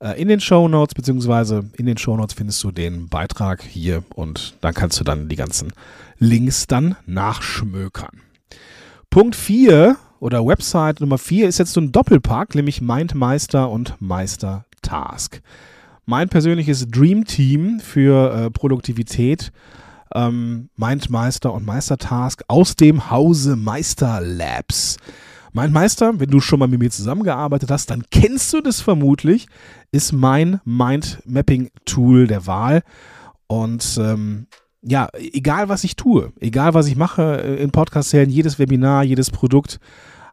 äh, 0.00 0.20
in 0.20 0.28
den 0.28 0.40
Show 0.40 0.68
Notes, 0.68 0.94
beziehungsweise 0.94 1.70
in 1.76 1.86
den 1.86 1.98
Show 1.98 2.16
Notes 2.16 2.34
findest 2.34 2.62
du 2.64 2.70
den 2.70 3.08
Beitrag 3.08 3.62
hier 3.62 4.04
und 4.14 4.56
dann 4.60 4.74
kannst 4.74 5.00
du 5.00 5.04
dann 5.04 5.28
die 5.28 5.36
ganzen 5.36 5.72
Links 6.18 6.66
dann 6.66 6.96
nachschmökern. 7.06 8.20
Punkt 9.10 9.36
4 9.36 9.96
oder 10.20 10.46
Website 10.46 11.00
Nummer 11.00 11.18
4 11.18 11.48
ist 11.48 11.58
jetzt 11.58 11.72
so 11.72 11.80
ein 11.80 11.92
Doppelpack, 11.92 12.54
nämlich 12.54 12.80
Mindmeister 12.80 13.70
und 13.70 13.94
Meister 14.00 14.64
Task 14.82 15.40
mein 16.06 16.28
persönliches 16.28 16.88
Dream 16.88 17.24
Team 17.24 17.80
für 17.80 18.34
äh, 18.34 18.50
Produktivität, 18.50 19.52
ähm, 20.14 20.70
Mindmeister 20.76 21.52
und 21.52 21.66
Meistertask 21.66 22.42
aus 22.48 22.76
dem 22.76 23.10
Hause 23.10 23.56
Meister 23.56 24.20
Labs. 24.20 24.96
Mein 25.52 25.72
Meister, 25.72 26.18
wenn 26.18 26.30
du 26.30 26.40
schon 26.40 26.58
mal 26.58 26.66
mit 26.68 26.80
mir 26.80 26.90
zusammengearbeitet 26.90 27.70
hast, 27.70 27.90
dann 27.90 28.04
kennst 28.10 28.52
du 28.52 28.60
das 28.60 28.80
vermutlich, 28.80 29.46
ist 29.92 30.12
mein 30.12 30.60
Mindmapping-Tool 30.64 32.26
der 32.26 32.46
Wahl. 32.46 32.82
Und 33.46 33.98
ähm, 34.02 34.48
ja, 34.82 35.08
egal 35.14 35.68
was 35.68 35.84
ich 35.84 35.94
tue, 35.94 36.32
egal 36.40 36.74
was 36.74 36.88
ich 36.88 36.96
mache 36.96 37.40
äh, 37.42 37.62
in 37.62 37.70
Podcast-Serien, 37.70 38.30
jedes 38.30 38.58
Webinar, 38.58 39.04
jedes 39.04 39.30
Produkt, 39.30 39.78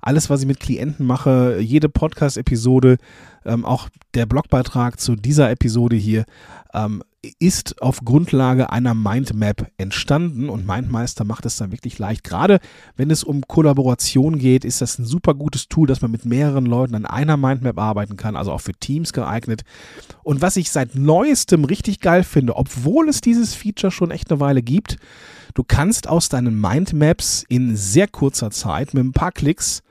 alles, 0.02 0.30
was 0.32 0.42
ich 0.42 0.48
mit 0.48 0.60
Klienten 0.60 1.06
mache, 1.06 1.60
jede 1.60 1.88
Podcast-Episode, 1.88 2.98
ähm, 3.46 3.64
auch 3.64 3.90
der 4.16 4.26
Blogbeitrag 4.26 5.00
zu 5.00 5.16
dieser 5.16 5.52
Episode 5.52 5.96
hier, 5.96 6.26
ähm, 6.74 7.04
ist 7.40 7.82
auf 7.84 8.00
Grundlage 8.04 8.72
einer 8.72 8.96
Mindmap 8.96 9.72
entstanden 9.78 10.50
und 10.50 10.66
Mindmeister 10.66 11.24
macht 11.24 11.46
es 11.46 11.56
dann 11.56 11.72
wirklich 11.72 12.00
leicht. 12.00 12.24
Gerade 12.24 12.60
wenn 12.96 13.12
es 13.12 13.24
um 13.24 13.48
Kollaboration 13.48 14.40
geht, 14.40 14.66
ist 14.66 14.82
das 14.82 14.98
ein 14.98 15.06
super 15.06 15.36
gutes 15.36 15.68
Tool, 15.68 15.88
dass 15.88 16.02
man 16.02 16.10
mit 16.10 16.26
mehreren 16.26 16.66
Leuten 16.66 16.96
an 16.96 17.06
einer 17.06 17.38
Mindmap 17.38 17.78
arbeiten 17.78 18.18
kann, 18.18 18.36
also 18.36 18.52
auch 18.52 18.62
für 18.62 18.74
Teams 18.74 19.14
geeignet. 19.14 19.62
Und 20.24 20.42
was 20.42 20.58
ich 20.58 20.72
seit 20.72 20.96
neuestem 20.96 21.64
richtig 21.64 22.00
geil 22.00 22.24
finde, 22.24 22.56
obwohl 22.56 23.08
es 23.08 23.22
dieses 23.22 23.54
Feature 23.54 23.92
schon 23.92 24.10
echt 24.10 24.32
eine 24.32 24.40
Weile 24.40 24.64
gibt, 24.64 24.98
du 25.54 25.64
kannst 25.64 26.08
aus 26.08 26.28
deinen 26.28 26.60
Mindmaps 26.60 27.46
in 27.48 27.76
sehr 27.76 28.08
kurzer 28.08 28.50
Zeit 28.50 28.96
mit 28.96 29.04
ein 29.04 29.14
paar 29.14 29.32
Klicks 29.32 29.84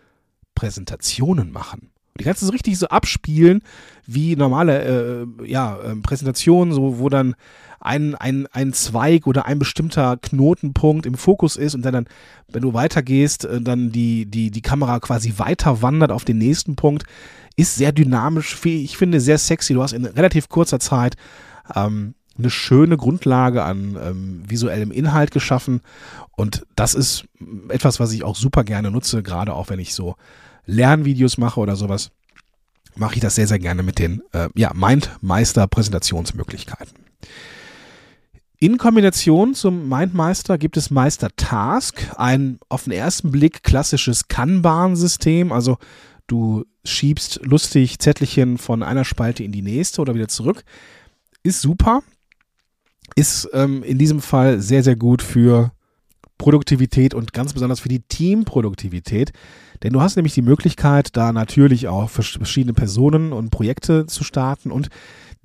Präsentationen 0.57 1.53
machen. 1.53 1.91
Die 2.21 2.25
kannst 2.25 2.43
du 2.43 2.47
so 2.47 2.53
richtig 2.53 2.79
so 2.79 2.87
abspielen 2.89 3.63
wie 4.07 4.37
normale 4.37 4.83
äh, 4.83 5.27
ja, 5.47 5.79
äh, 5.79 5.97
Präsentationen, 5.97 6.73
so, 6.73 6.99
wo 6.99 7.09
dann 7.09 7.35
ein, 7.81 8.15
ein, 8.15 8.47
ein 8.53 8.73
Zweig 8.73 9.27
oder 9.27 9.47
ein 9.47 9.59
bestimmter 9.59 10.19
Knotenpunkt 10.19 11.07
im 11.07 11.15
Fokus 11.15 11.57
ist 11.57 11.75
und 11.75 11.83
dann, 11.83 11.95
dann 11.95 12.07
wenn 12.49 12.63
du 12.63 12.75
weitergehst, 12.75 13.45
äh, 13.47 13.61
dann 13.61 13.91
die, 13.91 14.27
die, 14.27 14.51
die 14.51 14.63
Kamera 14.63 15.01
quasi 15.01 15.35
weiter 15.39 15.81
wandert 15.83 16.13
auf 16.13 16.25
den 16.25 16.39
nächsten 16.39 16.77
Punkt. 16.77 17.05
Ist 17.57 17.77
sehr 17.77 17.93
dynamisch, 17.93 18.59
ich 18.65 18.97
finde 18.97 19.21
sehr 19.21 19.39
sexy. 19.39 19.75
Du 19.75 19.83
hast 19.83 19.93
in 19.93 20.05
relativ 20.05 20.49
kurzer 20.49 20.79
Zeit 20.79 21.17
ähm, 21.75 22.15
eine 22.39 22.51
schöne 22.51 22.97
Grundlage 22.97 23.63
an 23.63 23.99
ähm, 24.03 24.43
visuellem 24.47 24.93
Inhalt 24.93 25.31
geschaffen. 25.31 25.81
Und 26.37 26.67
das 26.77 26.95
ist 26.95 27.25
etwas, 27.69 28.01
was 28.01 28.13
ich 28.13 28.25
auch 28.25 28.37
super 28.37 28.65
gerne 28.65 28.91
nutze, 28.91 29.23
gerade 29.23 29.55
auch 29.55 29.69
wenn 29.69 29.79
ich 29.79 29.95
so 29.95 30.17
Lernvideos 30.67 31.39
mache 31.39 31.61
oder 31.61 31.77
sowas, 31.77 32.11
mache 32.97 33.15
ich 33.17 33.21
das 33.21 33.35
sehr, 33.35 33.47
sehr 33.47 33.59
gerne 33.59 33.83
mit 33.83 33.99
den 33.99 34.23
äh, 34.33 34.49
ja, 34.55 34.73
Mindmeister-Präsentationsmöglichkeiten. 34.75 36.95
In 38.63 38.77
Kombination 38.77 39.55
zum 39.55 39.89
Mindmeister 39.89 40.59
gibt 40.59 40.77
es 40.77 40.91
Meister 40.91 41.31
Task, 41.35 42.13
ein 42.19 42.59
auf 42.69 42.85
den 42.85 42.93
ersten 42.93 43.31
Blick 43.31 43.63
klassisches 43.63 44.29
Kanban-System. 44.29 45.51
Also 45.51 45.79
du 46.27 46.67
schiebst 46.85 47.41
lustig 47.43 47.99
Zettelchen 48.01 48.59
von 48.59 48.83
einer 48.83 49.07
Spalte 49.07 49.45
in 49.45 49.53
die 49.53 49.63
nächste 49.63 50.03
oder 50.03 50.15
wieder 50.15 50.29
zurück. 50.29 50.63
Ist 51.43 51.63
super. 51.63 52.03
Ist 53.17 53.49
ähm, 53.55 53.83
in 53.83 53.97
diesem 53.97 54.21
Fall 54.21 54.61
sehr, 54.61 54.83
sehr 54.83 54.97
gut 54.97 55.23
für 55.23 55.73
Produktivität 56.41 57.13
und 57.13 57.35
ganz 57.35 57.53
besonders 57.53 57.81
für 57.81 57.91
die 57.91 58.01
Teamproduktivität. 58.01 59.33
Denn 59.83 59.93
du 59.93 60.01
hast 60.01 60.17
nämlich 60.17 60.33
die 60.33 60.43
Möglichkeit, 60.43 61.15
da 61.15 61.33
natürlich 61.33 61.87
auch 61.87 62.09
verschiedene 62.09 62.73
Personen 62.73 63.35
und 63.35 63.51
Projekte 63.51 64.07
zu 64.07 64.25
starten 64.25 64.71
und 64.71 64.89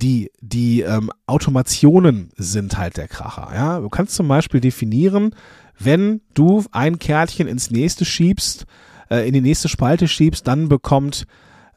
die, 0.02 0.32
die 0.40 0.82
ähm, 0.82 1.12
Automationen 1.28 2.32
sind 2.38 2.78
halt 2.78 2.96
der 2.96 3.10
Kracher. 3.10 3.50
Ja? 3.54 3.80
Du 3.82 3.90
kannst 3.90 4.16
zum 4.16 4.30
Beispiel 4.30 4.62
definieren, 4.62 5.36
wenn 5.78 6.22
du 6.34 6.64
ein 6.72 6.98
Kärtchen 6.98 7.48
ins 7.48 7.72
nächste 7.72 8.06
schiebst, 8.06 8.66
äh, 9.10 9.28
in 9.28 9.34
die 9.34 9.42
nächste 9.42 9.68
Spalte 9.68 10.08
schiebst, 10.08 10.48
dann 10.48 10.70
bekommt 10.70 11.28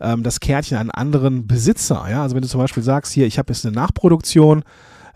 ähm, 0.00 0.22
das 0.22 0.38
Kärtchen 0.38 0.78
einen 0.78 0.92
anderen 0.92 1.48
Besitzer. 1.48 2.06
Ja? 2.08 2.22
Also 2.22 2.37
wenn 2.37 2.42
du 2.42 2.48
zum 2.48 2.60
Beispiel 2.60 2.84
sagst, 2.84 3.12
hier, 3.12 3.26
ich 3.26 3.38
habe 3.38 3.52
jetzt 3.52 3.66
eine 3.66 3.75
Nachproduktion, 3.75 4.62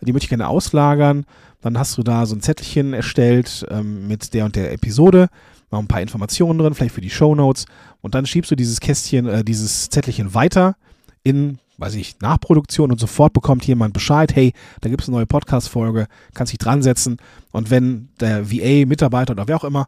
die 0.01 0.13
möchte 0.13 0.25
ich 0.25 0.31
gerne 0.31 0.49
auslagern, 0.49 1.25
dann 1.63 1.79
hast 1.79 1.97
du 1.97 2.03
da 2.03 2.27
so 2.27 2.35
ein 2.35 2.43
Zettelchen 2.43 2.93
erstellt 2.93 3.65
ähm, 3.71 4.07
mit 4.09 4.35
der 4.35 4.45
und 4.45 4.57
der 4.57 4.73
Episode 4.73 5.29
noch 5.73 5.79
ein 5.79 5.89
paar 5.89 6.03
Informationen 6.03 6.59
drin, 6.59 6.75
vielleicht 6.75 6.95
für 6.95 7.01
die 7.01 7.11
Show 7.11 7.35
Notes. 7.35 7.65
Und 8.03 8.15
dann 8.15 8.27
schiebst 8.27 8.51
du 8.51 8.57
dieses 8.57 8.81
Kästchen, 8.81 9.27
äh, 9.27 9.43
dieses 9.43 9.89
Zettelchen 9.89 10.35
weiter 10.35 10.77
in, 11.25 11.59
weiß 11.79 11.95
ich, 11.95 12.21
Nachproduktion 12.21 12.93
und 12.93 13.01
sofort 13.01 13.33
bekommt 13.33 13.67
jemand 13.67 13.95
Bescheid, 13.95 14.35
hey, 14.35 14.53
da 14.81 14.91
gibt 14.91 15.03
es 15.03 15.09
eine 15.09 15.17
neue 15.17 15.27
Podcast-Folge, 15.27 16.07
kannst 16.35 16.53
dich 16.53 16.59
dran 16.59 16.83
setzen. 16.83 17.17
Und 17.53 17.71
wenn 17.71 18.09
der 18.21 18.51
VA, 18.51 18.87
Mitarbeiter 18.87 19.33
oder 19.33 19.49
wer 19.49 19.57
auch 19.57 19.65
immer 19.65 19.87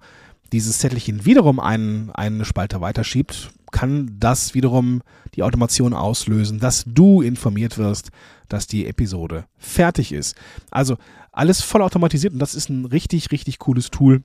dieses 0.52 0.78
Zettelchen 0.78 1.25
wiederum 1.25 1.61
einen, 1.61 2.11
eine 2.11 2.45
Spalte 2.45 2.81
weiterschiebt, 2.81 3.50
kann 3.73 4.16
das 4.19 4.54
wiederum 4.54 5.02
die 5.35 5.43
Automation 5.43 5.93
auslösen, 5.93 6.61
dass 6.61 6.85
du 6.87 7.23
informiert 7.23 7.76
wirst, 7.76 8.11
dass 8.49 8.67
die 8.67 8.87
Episode 8.87 9.47
fertig 9.57 10.13
ist. 10.13 10.37
Also 10.71 10.97
alles 11.33 11.63
voll 11.63 11.83
automatisiert 11.83 12.33
und 12.33 12.39
das 12.39 12.55
ist 12.55 12.69
ein 12.69 12.85
richtig, 12.85 13.31
richtig 13.31 13.59
cooles 13.59 13.91
Tool, 13.91 14.23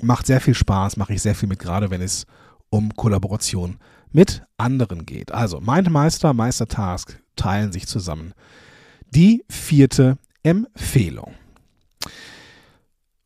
macht 0.00 0.26
sehr 0.26 0.40
viel 0.40 0.54
Spaß, 0.54 0.96
mache 0.96 1.14
ich 1.14 1.22
sehr 1.22 1.34
viel 1.34 1.48
mit, 1.48 1.58
gerade 1.58 1.90
wenn 1.90 2.02
es 2.02 2.26
um 2.70 2.94
Kollaboration 2.94 3.78
mit 4.10 4.42
anderen 4.56 5.06
geht. 5.06 5.32
Also 5.32 5.60
Mindmeister, 5.60 6.32
Meister 6.32 6.68
Task 6.68 7.22
teilen 7.36 7.72
sich 7.72 7.86
zusammen. 7.86 8.32
Die 9.10 9.44
vierte 9.48 10.18
Empfehlung. 10.42 11.34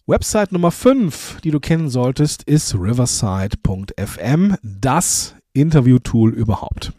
Website 0.06 0.52
Nummer 0.52 0.70
5, 0.70 1.40
die 1.42 1.50
du 1.50 1.58
kennen 1.58 1.88
solltest, 1.88 2.44
ist 2.44 2.74
riverside.fm, 2.74 4.56
das 4.62 5.34
Interview-Tool 5.52 6.32
überhaupt. 6.32 6.92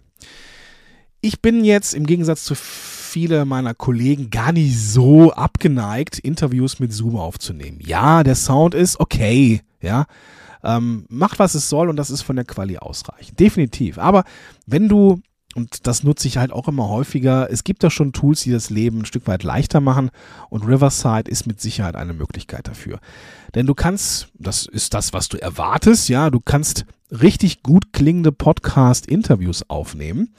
Ich 1.27 1.41
bin 1.41 1.65
jetzt 1.65 1.93
im 1.93 2.05
Gegensatz 2.05 2.45
zu 2.45 2.55
viele 2.55 3.43
meiner 3.43 3.73
Kollegen 3.73 4.29
gar 4.29 4.53
nicht 4.53 4.79
so 4.79 5.33
abgeneigt, 5.33 6.19
Interviews 6.19 6.79
mit 6.79 6.93
Zoom 6.93 7.17
aufzunehmen. 7.17 7.79
Ja, 7.81 8.23
der 8.23 8.35
Sound 8.35 8.73
ist 8.73 9.01
okay, 9.01 9.59
ja. 9.81 10.05
Ähm, 10.63 11.05
macht, 11.09 11.37
was 11.37 11.53
es 11.53 11.67
soll 11.67 11.89
und 11.89 11.97
das 11.97 12.11
ist 12.11 12.21
von 12.21 12.37
der 12.37 12.45
Quali 12.45 12.77
ausreichend. 12.77 13.37
Definitiv. 13.41 13.97
Aber 13.97 14.23
wenn 14.67 14.87
du, 14.87 15.19
und 15.53 15.85
das 15.85 16.03
nutze 16.03 16.29
ich 16.29 16.37
halt 16.37 16.53
auch 16.53 16.69
immer 16.69 16.87
häufiger, 16.87 17.51
es 17.51 17.65
gibt 17.65 17.83
da 17.83 17.89
schon 17.89 18.13
Tools, 18.13 18.43
die 18.43 18.51
das 18.51 18.69
Leben 18.69 18.99
ein 18.99 19.05
Stück 19.05 19.27
weit 19.27 19.43
leichter 19.43 19.81
machen 19.81 20.11
und 20.49 20.65
Riverside 20.65 21.29
ist 21.29 21.45
mit 21.45 21.59
Sicherheit 21.59 21.97
eine 21.97 22.13
Möglichkeit 22.13 22.69
dafür. 22.69 23.01
Denn 23.53 23.65
du 23.65 23.73
kannst, 23.73 24.29
das 24.35 24.65
ist 24.65 24.93
das, 24.93 25.11
was 25.11 25.27
du 25.27 25.35
erwartest, 25.35 26.07
ja, 26.07 26.29
du 26.29 26.39
kannst 26.39 26.85
richtig 27.11 27.63
gut 27.63 27.91
klingende 27.91 28.31
Podcast-Interviews 28.31 29.69
aufnehmen 29.69 30.29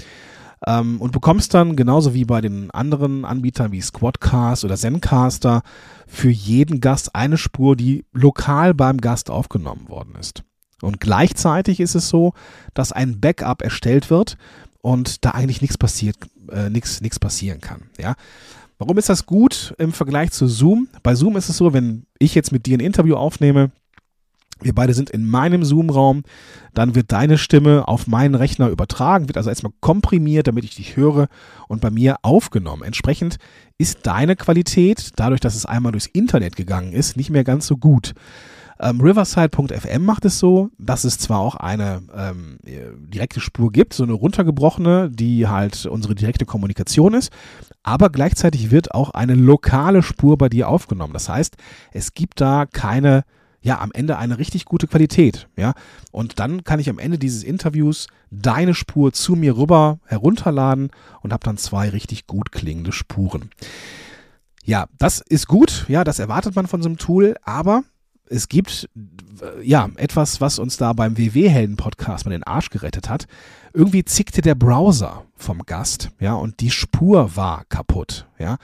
ähm, 0.67 1.01
und 1.01 1.13
bekommst 1.13 1.55
dann 1.55 1.77
genauso 1.77 2.15
wie 2.15 2.25
bei 2.25 2.41
den 2.41 2.71
anderen 2.71 3.25
Anbietern 3.25 3.73
wie 3.73 3.81
Squadcast 3.81 4.65
oder 4.65 4.77
Zencaster 4.77 5.63
für 6.07 6.31
jeden 6.31 6.81
Gast 6.81 7.15
eine 7.15 7.37
Spur, 7.37 7.77
die 7.77 8.05
lokal 8.13 8.75
beim 8.75 8.99
Gast 8.99 9.31
aufgenommen 9.31 9.89
worden 9.89 10.15
ist. 10.19 10.43
Und 10.81 11.01
gleichzeitig 11.01 11.81
ist 11.81 11.95
es 11.95 12.09
so, 12.09 12.35
dass 12.75 12.93
ein 12.93 13.21
Backup 13.21 13.63
erstellt 13.63 14.11
wird 14.11 14.37
und 14.81 15.25
da 15.25 15.31
eigentlich 15.31 15.61
nichts 15.61 15.77
passiert, 15.77 16.17
äh, 16.51 16.71
nichts 16.71 17.01
nichts 17.01 17.19
passieren 17.19 17.61
kann. 17.61 17.91
Ja, 17.99 18.15
warum 18.79 18.97
ist 18.99 19.09
das 19.09 19.27
gut 19.27 19.75
im 19.79 19.93
Vergleich 19.93 20.31
zu 20.31 20.47
Zoom? 20.47 20.89
Bei 21.03 21.15
Zoom 21.15 21.37
ist 21.37 21.49
es 21.49 21.57
so, 21.57 21.73
wenn 21.73 22.07
ich 22.19 22.35
jetzt 22.35 22.53
mit 22.53 22.67
dir 22.67 22.79
ein 22.79 22.81
Interview 22.81 23.17
aufnehme, 23.17 23.71
wir 24.61 24.75
beide 24.75 24.95
sind 24.95 25.11
in 25.11 25.27
meinem 25.27 25.65
Zoom-Raum. 25.65 26.23
Dann 26.75 26.95
wird 26.95 27.13
deine 27.13 27.39
Stimme 27.39 27.87
auf 27.89 28.07
meinen 28.07 28.35
Rechner 28.35 28.69
übertragen, 28.69 29.29
wird 29.29 29.37
also 29.37 29.51
erstmal 29.51 29.73
komprimiert, 29.81 30.47
damit 30.47 30.65
ich 30.65 30.77
dich 30.77 30.97
höre 30.97 31.29
und 31.69 31.81
bei 31.81 31.91
mir 31.91 32.17
aufgenommen. 32.23 32.83
Entsprechend 32.83 33.39
ist 33.79 34.01
deine 34.07 34.37
Qualität, 34.37 35.13
dadurch, 35.17 35.41
dass 35.41 35.55
es 35.55 35.67
einmal 35.67 35.93
durchs 35.93 36.07
Internet 36.07 36.57
gegangen 36.57 36.93
ist, 36.93 37.17
nicht 37.17 37.31
mehr 37.31 37.45
ganz 37.45 37.67
so 37.67 37.77
gut. 37.77 38.15
Ähm, 38.81 39.01
Riverside.fm 39.01 40.05
macht 40.05 40.25
es 40.25 40.39
so, 40.39 40.71
dass 40.79 41.05
es 41.05 41.19
zwar 41.19 41.41
auch 41.41 41.57
eine 41.57 42.03
ähm, 42.15 42.59
direkte 42.65 43.41
Spur 43.41 43.73
gibt, 43.73 43.93
so 43.93 44.05
eine 44.05 44.13
runtergebrochene, 44.13 45.11
die 45.11 45.49
halt 45.49 45.87
unsere 45.87 46.15
direkte 46.15 46.47
Kommunikation 46.47 47.15
ist, 47.15 47.33
aber 47.83 48.11
gleichzeitig 48.11 48.71
wird 48.71 48.95
auch 48.95 49.11
eine 49.11 49.35
lokale 49.35 50.03
Spur 50.03 50.39
bei 50.39 50.49
dir 50.49 50.69
aufgenommen. 50.69 51.13
Das 51.13 51.29
heißt, 51.29 51.57
es 51.93 52.15
gibt 52.15 52.41
da 52.41 52.67
keine 52.67 53.25
ja 53.61 53.81
am 53.81 53.91
Ende 53.93 54.19
eine 54.19 54.39
richtig 54.39 54.65
gute 54.65 54.87
Qualität, 54.87 55.49
ja. 55.57 55.75
Und 56.13 56.39
dann 56.39 56.65
kann 56.65 56.81
ich 56.81 56.89
am 56.89 56.99
Ende 56.99 57.19
dieses 57.19 57.43
Interviews 57.43 58.07
deine 58.31 58.75
Spur 58.75 59.13
zu 59.13 59.35
mir 59.35 59.57
rüber 59.57 59.99
herunterladen 60.07 60.91
und 61.23 61.33
habe 61.33 61.45
dann 61.45 61.57
zwei 61.57 61.89
richtig 61.89 62.27
gut 62.27 62.53
klingende 62.53 62.93
Spuren. 62.93 63.51
Ja, 64.65 64.87
das 64.99 65.21
ist 65.21 65.49
gut, 65.49 65.87
ja, 65.89 66.05
das 66.05 66.19
erwartet 66.19 66.55
man 66.55 66.67
von 66.67 66.83
so 66.83 66.89
einem 66.89 66.99
Tool, 66.99 67.37
aber 67.43 67.85
es 68.31 68.49
gibt 68.49 68.89
äh, 69.41 69.67
ja 69.67 69.89
etwas, 69.97 70.41
was 70.41 70.59
uns 70.59 70.77
da 70.77 70.93
beim 70.93 71.17
WW-Helden-Podcast 71.17 72.27
mal 72.27 72.33
den 72.33 72.45
Arsch 72.45 72.71
gerettet 72.71 73.09
hat. 73.09 73.27
Irgendwie 73.73 74.05
zickte 74.05 74.43
der 74.43 74.55
Browser 74.55 75.25
vom 75.37 75.63
Gast, 75.65 76.11
ja, 76.21 76.35
und 76.35 76.61
die 76.61 76.71
Spur 76.71 77.37
war 77.37 77.65
kaputt, 77.69 78.27
ja. 78.39 78.59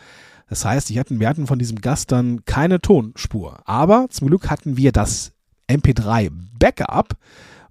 Das 0.49 0.65
heißt, 0.65 0.91
ich 0.91 0.99
hatten, 0.99 1.21
wir 1.21 1.29
hatten 1.29 1.47
von 1.47 1.59
diesem 1.59 1.81
Gast 1.81 2.13
dann 2.13 2.45
keine 2.45 2.81
Tonspur. 2.81 3.61
Aber 3.65 4.07
zum 4.11 4.29
Glück 4.29 4.51
hatten 4.51 4.77
wir 4.77 4.93
das 4.93 5.33
MP3 5.69 6.31
Backup, 6.59 7.17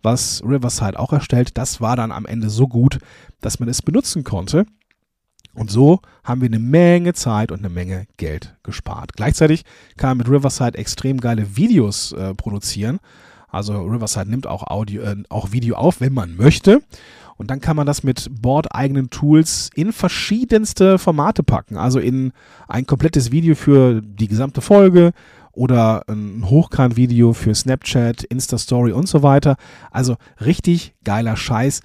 was 0.01 0.41
Riverside 0.43 0.99
auch 0.99 1.13
erstellt. 1.13 1.57
Das 1.57 1.81
war 1.81 1.95
dann 1.95 2.11
am 2.11 2.25
Ende 2.25 2.49
so 2.49 2.67
gut, 2.67 2.99
dass 3.41 3.59
man 3.59 3.69
es 3.69 3.81
benutzen 3.81 4.23
konnte. 4.23 4.65
Und 5.53 5.69
so 5.69 5.99
haben 6.23 6.41
wir 6.41 6.47
eine 6.47 6.59
Menge 6.59 7.13
Zeit 7.13 7.51
und 7.51 7.59
eine 7.59 7.69
Menge 7.69 8.07
Geld 8.17 8.55
gespart. 8.63 9.13
Gleichzeitig 9.13 9.63
kann 9.97 10.09
man 10.09 10.17
mit 10.17 10.29
Riverside 10.29 10.77
extrem 10.77 11.21
geile 11.21 11.55
Videos 11.55 12.11
äh, 12.13 12.33
produzieren. 12.33 12.99
Also 13.49 13.79
Riverside 13.83 14.29
nimmt 14.31 14.47
auch 14.47 14.63
Audio, 14.63 15.03
äh, 15.03 15.15
auch 15.29 15.51
Video 15.51 15.75
auf, 15.75 16.01
wenn 16.01 16.13
man 16.13 16.35
möchte. 16.35 16.81
Und 17.43 17.51
dann 17.51 17.59
kann 17.59 17.75
man 17.75 17.85
das 17.85 18.03
mit 18.03 18.29
bordeigenen 18.41 19.09
Tools 19.09 19.69
in 19.75 19.91
verschiedenste 19.91 20.97
Formate 20.97 21.43
packen. 21.43 21.75
Also 21.75 21.99
in 21.99 22.31
ein 22.69 22.87
komplettes 22.87 23.33
Video 23.33 23.53
für 23.53 24.01
die 24.01 24.29
gesamte 24.29 24.61
Folge 24.61 25.11
oder 25.51 26.07
ein 26.07 26.49
Hochkant-Video 26.49 27.33
für 27.33 27.53
Snapchat, 27.53 28.23
Insta-Story 28.23 28.93
und 28.93 29.09
so 29.09 29.23
weiter. 29.23 29.57
Also 29.91 30.15
richtig 30.39 30.95
geiler 31.03 31.35
Scheiß. 31.35 31.81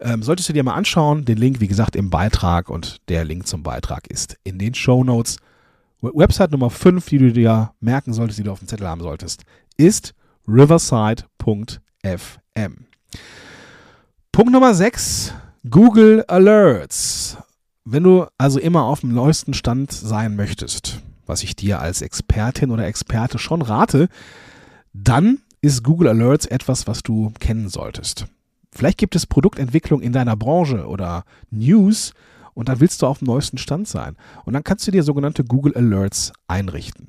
Ähm, 0.00 0.22
solltest 0.22 0.48
du 0.48 0.54
dir 0.54 0.64
mal 0.64 0.72
anschauen. 0.72 1.26
Den 1.26 1.36
Link, 1.36 1.60
wie 1.60 1.68
gesagt, 1.68 1.94
im 1.94 2.08
Beitrag 2.08 2.70
und 2.70 3.06
der 3.10 3.26
Link 3.26 3.46
zum 3.46 3.62
Beitrag 3.62 4.06
ist 4.06 4.38
in 4.44 4.58
den 4.58 4.72
Show 4.72 5.04
Notes. 5.04 5.36
Website 6.00 6.52
Nummer 6.52 6.70
5, 6.70 7.06
die 7.10 7.18
du 7.18 7.32
dir 7.34 7.72
merken 7.80 8.14
solltest, 8.14 8.38
die 8.38 8.44
du 8.44 8.50
auf 8.50 8.60
dem 8.60 8.68
Zettel 8.68 8.88
haben 8.88 9.02
solltest, 9.02 9.42
ist 9.76 10.14
riverside.fm. 10.48 12.86
Punkt 14.34 14.50
Nummer 14.50 14.72
6, 14.72 15.34
Google 15.68 16.24
Alerts. 16.26 17.36
Wenn 17.84 18.02
du 18.02 18.24
also 18.38 18.58
immer 18.58 18.84
auf 18.84 19.00
dem 19.00 19.12
neuesten 19.12 19.52
Stand 19.52 19.92
sein 19.92 20.36
möchtest, 20.36 21.02
was 21.26 21.42
ich 21.42 21.54
dir 21.54 21.80
als 21.80 22.00
Expertin 22.00 22.70
oder 22.70 22.86
Experte 22.86 23.38
schon 23.38 23.60
rate, 23.60 24.08
dann 24.94 25.40
ist 25.60 25.84
Google 25.84 26.08
Alerts 26.08 26.46
etwas, 26.46 26.86
was 26.86 27.02
du 27.02 27.30
kennen 27.40 27.68
solltest. 27.68 28.24
Vielleicht 28.70 28.96
gibt 28.96 29.16
es 29.16 29.26
Produktentwicklung 29.26 30.00
in 30.00 30.14
deiner 30.14 30.34
Branche 30.34 30.86
oder 30.86 31.24
News 31.50 32.14
und 32.54 32.70
dann 32.70 32.80
willst 32.80 33.02
du 33.02 33.08
auf 33.08 33.18
dem 33.18 33.26
neuesten 33.26 33.58
Stand 33.58 33.86
sein. 33.86 34.16
Und 34.46 34.54
dann 34.54 34.64
kannst 34.64 34.86
du 34.86 34.92
dir 34.92 35.02
sogenannte 35.02 35.44
Google 35.44 35.76
Alerts 35.76 36.32
einrichten. 36.48 37.08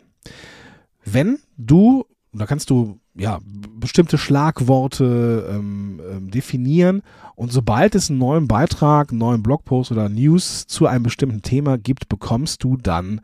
Wenn 1.05 1.39
du, 1.55 2.05
da 2.33 2.45
kannst 2.45 2.69
du 2.69 2.99
ja 3.15 3.39
bestimmte 3.79 4.17
Schlagworte 4.17 5.47
ähm, 5.49 6.01
ähm, 6.11 6.31
definieren 6.31 7.03
und 7.35 7.51
sobald 7.51 7.95
es 7.95 8.09
einen 8.09 8.19
neuen 8.19 8.47
Beitrag, 8.47 9.09
einen 9.09 9.19
neuen 9.19 9.43
Blogpost 9.43 9.91
oder 9.91 10.09
News 10.09 10.65
zu 10.67 10.87
einem 10.87 11.03
bestimmten 11.03 11.41
Thema 11.41 11.77
gibt, 11.77 12.09
bekommst 12.09 12.63
du 12.63 12.77
dann 12.77 13.21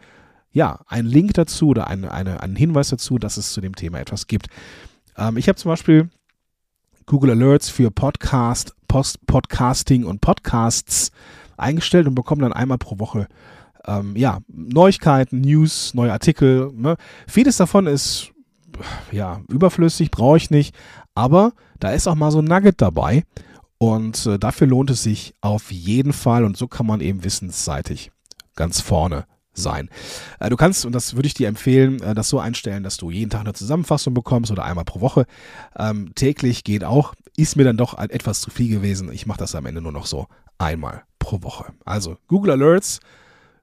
ja 0.51 0.79
einen 0.88 1.08
Link 1.08 1.34
dazu 1.34 1.69
oder 1.69 1.88
eine, 1.88 2.12
eine, 2.12 2.41
einen 2.41 2.55
Hinweis 2.55 2.89
dazu, 2.89 3.17
dass 3.17 3.38
es 3.38 3.53
zu 3.53 3.62
dem 3.62 3.75
Thema 3.75 4.00
etwas 4.00 4.27
gibt. 4.27 4.48
Ähm, 5.17 5.38
ich 5.38 5.48
habe 5.48 5.58
zum 5.58 5.69
Beispiel 5.69 6.10
Google 7.05 7.31
Alerts 7.31 7.69
für 7.69 7.89
Podcast, 7.89 8.75
Post, 8.88 9.25
Podcasting 9.25 10.05
und 10.05 10.22
Podcasts 10.22 11.12
eingestellt 11.58 12.08
und 12.08 12.15
bekomme 12.15 12.41
dann 12.41 12.53
einmal 12.53 12.77
pro 12.77 13.00
Woche 13.00 13.27
ähm, 13.86 14.15
ja, 14.15 14.39
Neuigkeiten, 14.48 15.41
News, 15.41 15.93
neue 15.93 16.12
Artikel. 16.12 16.72
Ne? 16.75 16.98
Vieles 17.27 17.58
davon 17.58 17.88
ist 17.88 18.31
ja 19.11 19.41
überflüssig, 19.47 20.11
brauche 20.11 20.38
ich 20.38 20.49
nicht, 20.49 20.75
aber 21.15 21.53
da 21.79 21.91
ist 21.91 22.07
auch 22.07 22.15
mal 22.15 22.31
so 22.31 22.39
ein 22.39 22.45
Nugget 22.45 22.81
dabei 22.81 23.23
und 23.77 24.25
äh, 24.25 24.38
dafür 24.38 24.67
lohnt 24.67 24.89
es 24.89 25.03
sich 25.03 25.33
auf 25.41 25.71
jeden 25.71 26.13
Fall 26.13 26.43
und 26.43 26.57
so 26.57 26.67
kann 26.67 26.85
man 26.85 27.01
eben 27.01 27.23
wissensseitig 27.23 28.11
ganz 28.55 28.81
vorne 28.81 29.25
sein. 29.53 29.89
Äh, 30.39 30.49
du 30.49 30.57
kannst, 30.57 30.85
und 30.85 30.93
das 30.93 31.15
würde 31.15 31.27
ich 31.27 31.33
dir 31.33 31.47
empfehlen, 31.47 32.01
äh, 32.01 32.13
das 32.13 32.29
so 32.29 32.39
einstellen, 32.39 32.83
dass 32.83 32.97
du 32.97 33.09
jeden 33.11 33.29
Tag 33.29 33.41
eine 33.41 33.53
Zusammenfassung 33.53 34.13
bekommst 34.13 34.51
oder 34.51 34.63
einmal 34.65 34.85
pro 34.85 35.01
Woche. 35.01 35.25
Ähm, 35.77 36.13
täglich 36.15 36.63
geht 36.63 36.83
auch. 36.83 37.13
Ist 37.38 37.55
mir 37.55 37.63
dann 37.63 37.77
doch 37.77 37.97
etwas 37.97 38.41
zu 38.41 38.49
viel 38.49 38.69
gewesen. 38.69 39.11
Ich 39.11 39.25
mache 39.25 39.39
das 39.39 39.55
am 39.55 39.65
Ende 39.65 39.81
nur 39.81 39.91
noch 39.91 40.05
so 40.05 40.27
einmal 40.57 41.03
pro 41.19 41.41
Woche. 41.41 41.73
Also 41.85 42.17
Google 42.27 42.51
Alerts 42.51 42.99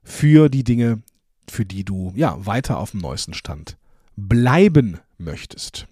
für 0.03 0.49
die 0.49 0.63
Dinge, 0.63 1.01
für 1.49 1.65
die 1.65 1.83
du 1.83 2.11
ja 2.15 2.35
weiter 2.45 2.79
auf 2.79 2.91
dem 2.91 3.01
neuesten 3.01 3.33
Stand 3.33 3.77
bleiben 4.17 4.99
möchtest. 5.17 5.87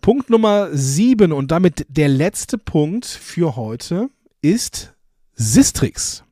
Punkt 0.00 0.30
Nummer 0.30 0.68
7 0.72 1.32
und 1.32 1.50
damit 1.50 1.86
der 1.88 2.08
letzte 2.08 2.58
Punkt 2.58 3.06
für 3.06 3.54
heute 3.56 4.08
ist 4.40 4.94
Sistrix. 5.34 6.24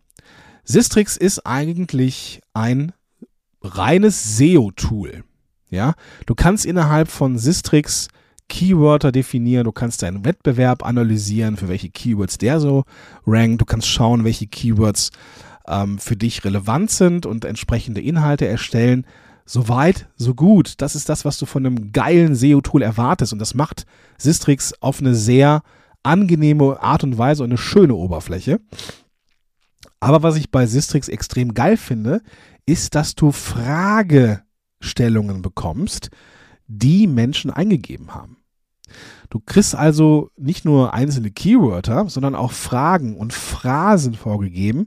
Sistrix 0.64 1.16
ist 1.16 1.46
eigentlich 1.46 2.40
ein 2.52 2.92
reines 3.62 4.36
SEO-Tool. 4.36 5.24
Ja, 5.70 5.94
du 6.26 6.34
kannst 6.34 6.66
innerhalb 6.66 7.08
von 7.08 7.36
Sistrix 7.36 8.08
Keywörter 8.48 9.10
definieren, 9.10 9.64
du 9.64 9.72
kannst 9.72 10.02
deinen 10.02 10.24
Wettbewerb 10.24 10.84
analysieren, 10.84 11.56
für 11.56 11.68
welche 11.68 11.90
Keywords 11.90 12.38
der 12.38 12.60
so 12.60 12.84
rankt, 13.26 13.60
du 13.60 13.64
kannst 13.64 13.88
schauen, 13.88 14.24
welche 14.24 14.46
Keywords 14.46 15.10
ähm, 15.66 15.98
für 15.98 16.14
dich 16.14 16.44
relevant 16.44 16.90
sind 16.90 17.26
und 17.26 17.44
entsprechende 17.44 18.00
Inhalte 18.00 18.46
erstellen. 18.46 19.06
So 19.46 19.68
weit, 19.68 20.08
so 20.16 20.34
gut. 20.34 20.80
Das 20.80 20.94
ist 20.94 21.08
das, 21.08 21.24
was 21.24 21.38
du 21.38 21.46
von 21.46 21.66
einem 21.66 21.92
geilen 21.92 22.34
SEO-Tool 22.34 22.82
erwartest 22.82 23.32
und 23.32 23.38
das 23.38 23.54
macht 23.54 23.86
Sistrix 24.18 24.74
auf 24.80 25.00
eine 25.00 25.14
sehr 25.14 25.62
angenehme 26.02 26.82
Art 26.82 27.04
und 27.04 27.18
Weise 27.18 27.42
und 27.42 27.50
eine 27.50 27.58
schöne 27.58 27.94
Oberfläche. 27.94 28.60
Aber 30.00 30.22
was 30.22 30.36
ich 30.36 30.50
bei 30.50 30.66
Sistrix 30.66 31.08
extrem 31.08 31.54
geil 31.54 31.76
finde, 31.76 32.22
ist, 32.66 32.94
dass 32.94 33.14
du 33.14 33.32
Fragestellungen 33.32 35.42
bekommst, 35.42 36.10
die 36.66 37.06
Menschen 37.06 37.50
eingegeben 37.50 38.14
haben. 38.14 38.38
Du 39.30 39.40
kriegst 39.40 39.74
also 39.74 40.30
nicht 40.36 40.64
nur 40.64 40.94
einzelne 40.94 41.30
Keywörter, 41.30 42.08
sondern 42.08 42.34
auch 42.34 42.52
Fragen 42.52 43.16
und 43.16 43.32
Phrasen 43.32 44.14
vorgegeben. 44.14 44.86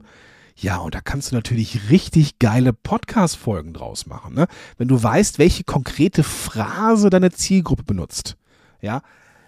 Ja, 0.60 0.78
und 0.78 0.96
da 0.96 1.00
kannst 1.00 1.30
du 1.30 1.36
natürlich 1.36 1.88
richtig 1.88 2.40
geile 2.40 2.72
Podcast-Folgen 2.72 3.72
draus 3.72 4.06
machen, 4.06 4.34
ne? 4.34 4.48
Wenn 4.76 4.88
du 4.88 5.00
weißt, 5.00 5.38
welche 5.38 5.62
konkrete 5.62 6.24
Phrase 6.24 7.10
deine 7.10 7.30
Zielgruppe 7.30 7.84
benutzt. 7.84 8.36
Ja, 8.80 9.02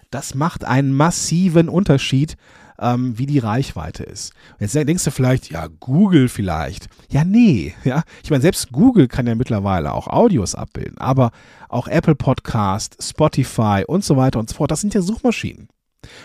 das 0.09 0.35
macht 0.35 0.63
einen 0.63 0.93
massiven 0.93 1.67
Unterschied 1.67 2.37
ähm, 2.79 3.17
wie 3.17 3.25
die 3.25 3.39
Reichweite 3.39 4.03
ist. 4.03 4.33
Jetzt 4.59 4.73
denkst 4.73 5.03
du 5.03 5.11
vielleicht, 5.11 5.51
ja, 5.51 5.67
Google 5.67 6.29
vielleicht. 6.29 6.87
Ja, 7.09 7.25
nee. 7.25 7.73
Ja? 7.83 8.03
Ich 8.23 8.29
meine, 8.29 8.41
selbst 8.41 8.71
Google 8.71 9.09
kann 9.09 9.27
ja 9.27 9.35
mittlerweile 9.35 9.93
auch 9.93 10.07
Audios 10.07 10.55
abbilden, 10.55 10.97
aber 10.97 11.31
auch 11.67 11.89
Apple 11.89 12.15
Podcast, 12.15 12.97
Spotify 13.01 13.83
und 13.85 14.05
so 14.05 14.15
weiter 14.15 14.39
und 14.39 14.49
so 14.49 14.55
fort, 14.55 14.71
das 14.71 14.79
sind 14.79 14.93
ja 14.93 15.01
Suchmaschinen. 15.01 15.67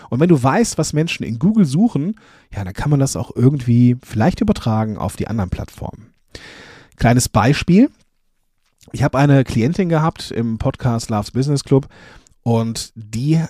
Und 0.09 0.19
wenn 0.19 0.29
du 0.29 0.41
weißt, 0.41 0.77
was 0.77 0.93
Menschen 0.93 1.23
in 1.23 1.39
Google 1.39 1.65
suchen, 1.65 2.15
ja, 2.53 2.63
dann 2.63 2.73
kann 2.73 2.89
man 2.89 2.99
das 2.99 3.15
auch 3.15 3.31
irgendwie 3.35 3.97
vielleicht 4.03 4.41
übertragen 4.41 4.97
auf 4.97 5.15
die 5.15 5.27
anderen 5.27 5.49
Plattformen. 5.49 6.13
Kleines 6.95 7.29
Beispiel. 7.29 7.89
Ich 8.91 9.03
habe 9.03 9.17
eine 9.17 9.43
Klientin 9.43 9.89
gehabt 9.89 10.31
im 10.31 10.57
Podcast 10.57 11.09
Loves 11.09 11.31
Business 11.31 11.63
Club 11.63 11.87
und 12.43 12.91
die 12.95 13.43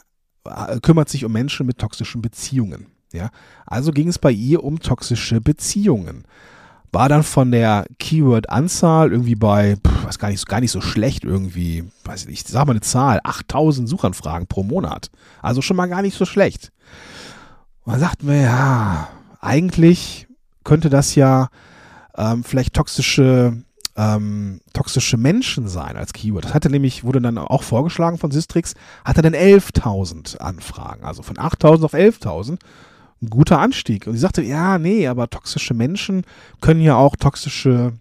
äh, 0.46 0.80
kümmert 0.82 1.10
sich 1.10 1.24
um 1.24 1.32
Menschen 1.32 1.66
mit 1.66 1.78
toxischen 1.78 2.22
Beziehungen. 2.22 2.88
Ja, 3.14 3.30
also 3.66 3.92
ging 3.92 4.10
es 4.10 4.20
bei 4.20 4.32
ihr 4.32 4.64
um 4.64 4.80
toxische 4.80 5.40
Beziehungen. 5.40 6.26
War 6.92 7.10
dann 7.10 7.24
von 7.24 7.52
der 7.52 7.86
Keyword-Anzahl 8.00 9.12
irgendwie 9.12 9.36
bei, 9.36 9.78
was 10.08 10.20
gar 10.20 10.30
nicht, 10.30 10.48
gar 10.48 10.62
nicht 10.62 10.72
so 10.72 10.82
schlecht 10.82 11.24
irgendwie, 11.24 11.84
weiß 12.06 12.22
ich 12.24 12.30
nicht, 12.30 12.48
sag 12.48 12.66
mal 12.66 12.72
eine 12.72 12.82
Zahl, 12.82 13.20
8000 13.24 13.88
Suchanfragen 13.88 14.48
pro 14.48 14.64
Monat. 14.64 15.12
Also 15.42 15.62
schon 15.62 15.78
mal 15.78 15.88
gar 15.88 16.02
nicht 16.02 16.18
so 16.18 16.26
schlecht. 16.26 16.72
Und 17.84 17.94
dann 17.94 18.00
sagten 18.00 18.28
wir, 18.28 18.42
ja, 18.42 19.10
eigentlich 19.40 20.28
könnte 20.64 20.90
das 20.90 21.16
ja 21.16 21.50
ähm, 22.18 22.44
vielleicht 22.44 22.74
toxische 22.74 23.64
ähm, 23.98 24.62
toxische 24.74 25.18
Menschen 25.18 25.68
sein 25.68 25.98
als 25.98 26.14
Keyword. 26.14 26.46
Das 26.46 26.54
hatte 26.54 26.70
nämlich, 26.70 27.04
wurde 27.04 27.20
dann 27.20 27.38
auch 27.40 27.64
vorgeschlagen 27.64 28.20
von 28.20 28.30
Sistrix, 28.30 28.76
hatte 29.04 29.24
dann 29.24 29.34
11.000 29.34 30.38
Anfragen, 30.38 31.04
also 31.04 31.24
von 31.24 31.38
8.000 31.38 31.84
auf 31.84 31.94
11.000 31.96 32.60
ein 33.22 33.30
guter 33.30 33.60
Anstieg. 33.60 34.06
Und 34.06 34.14
sie 34.14 34.20
sagte, 34.20 34.44
ja, 34.44 34.78
nee, 34.78 35.08
aber 35.08 35.30
toxische 35.30 35.74
Menschen 35.74 36.24
können 36.62 36.82
ja 36.82 36.96
auch 36.96 37.16
toxische 37.16 37.94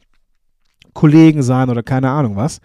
Kollegen 0.97 1.43
sein 1.43 1.71
oder 1.71 1.85
keine 1.85 2.11
Ahnung 2.11 2.35
was. 2.35 2.61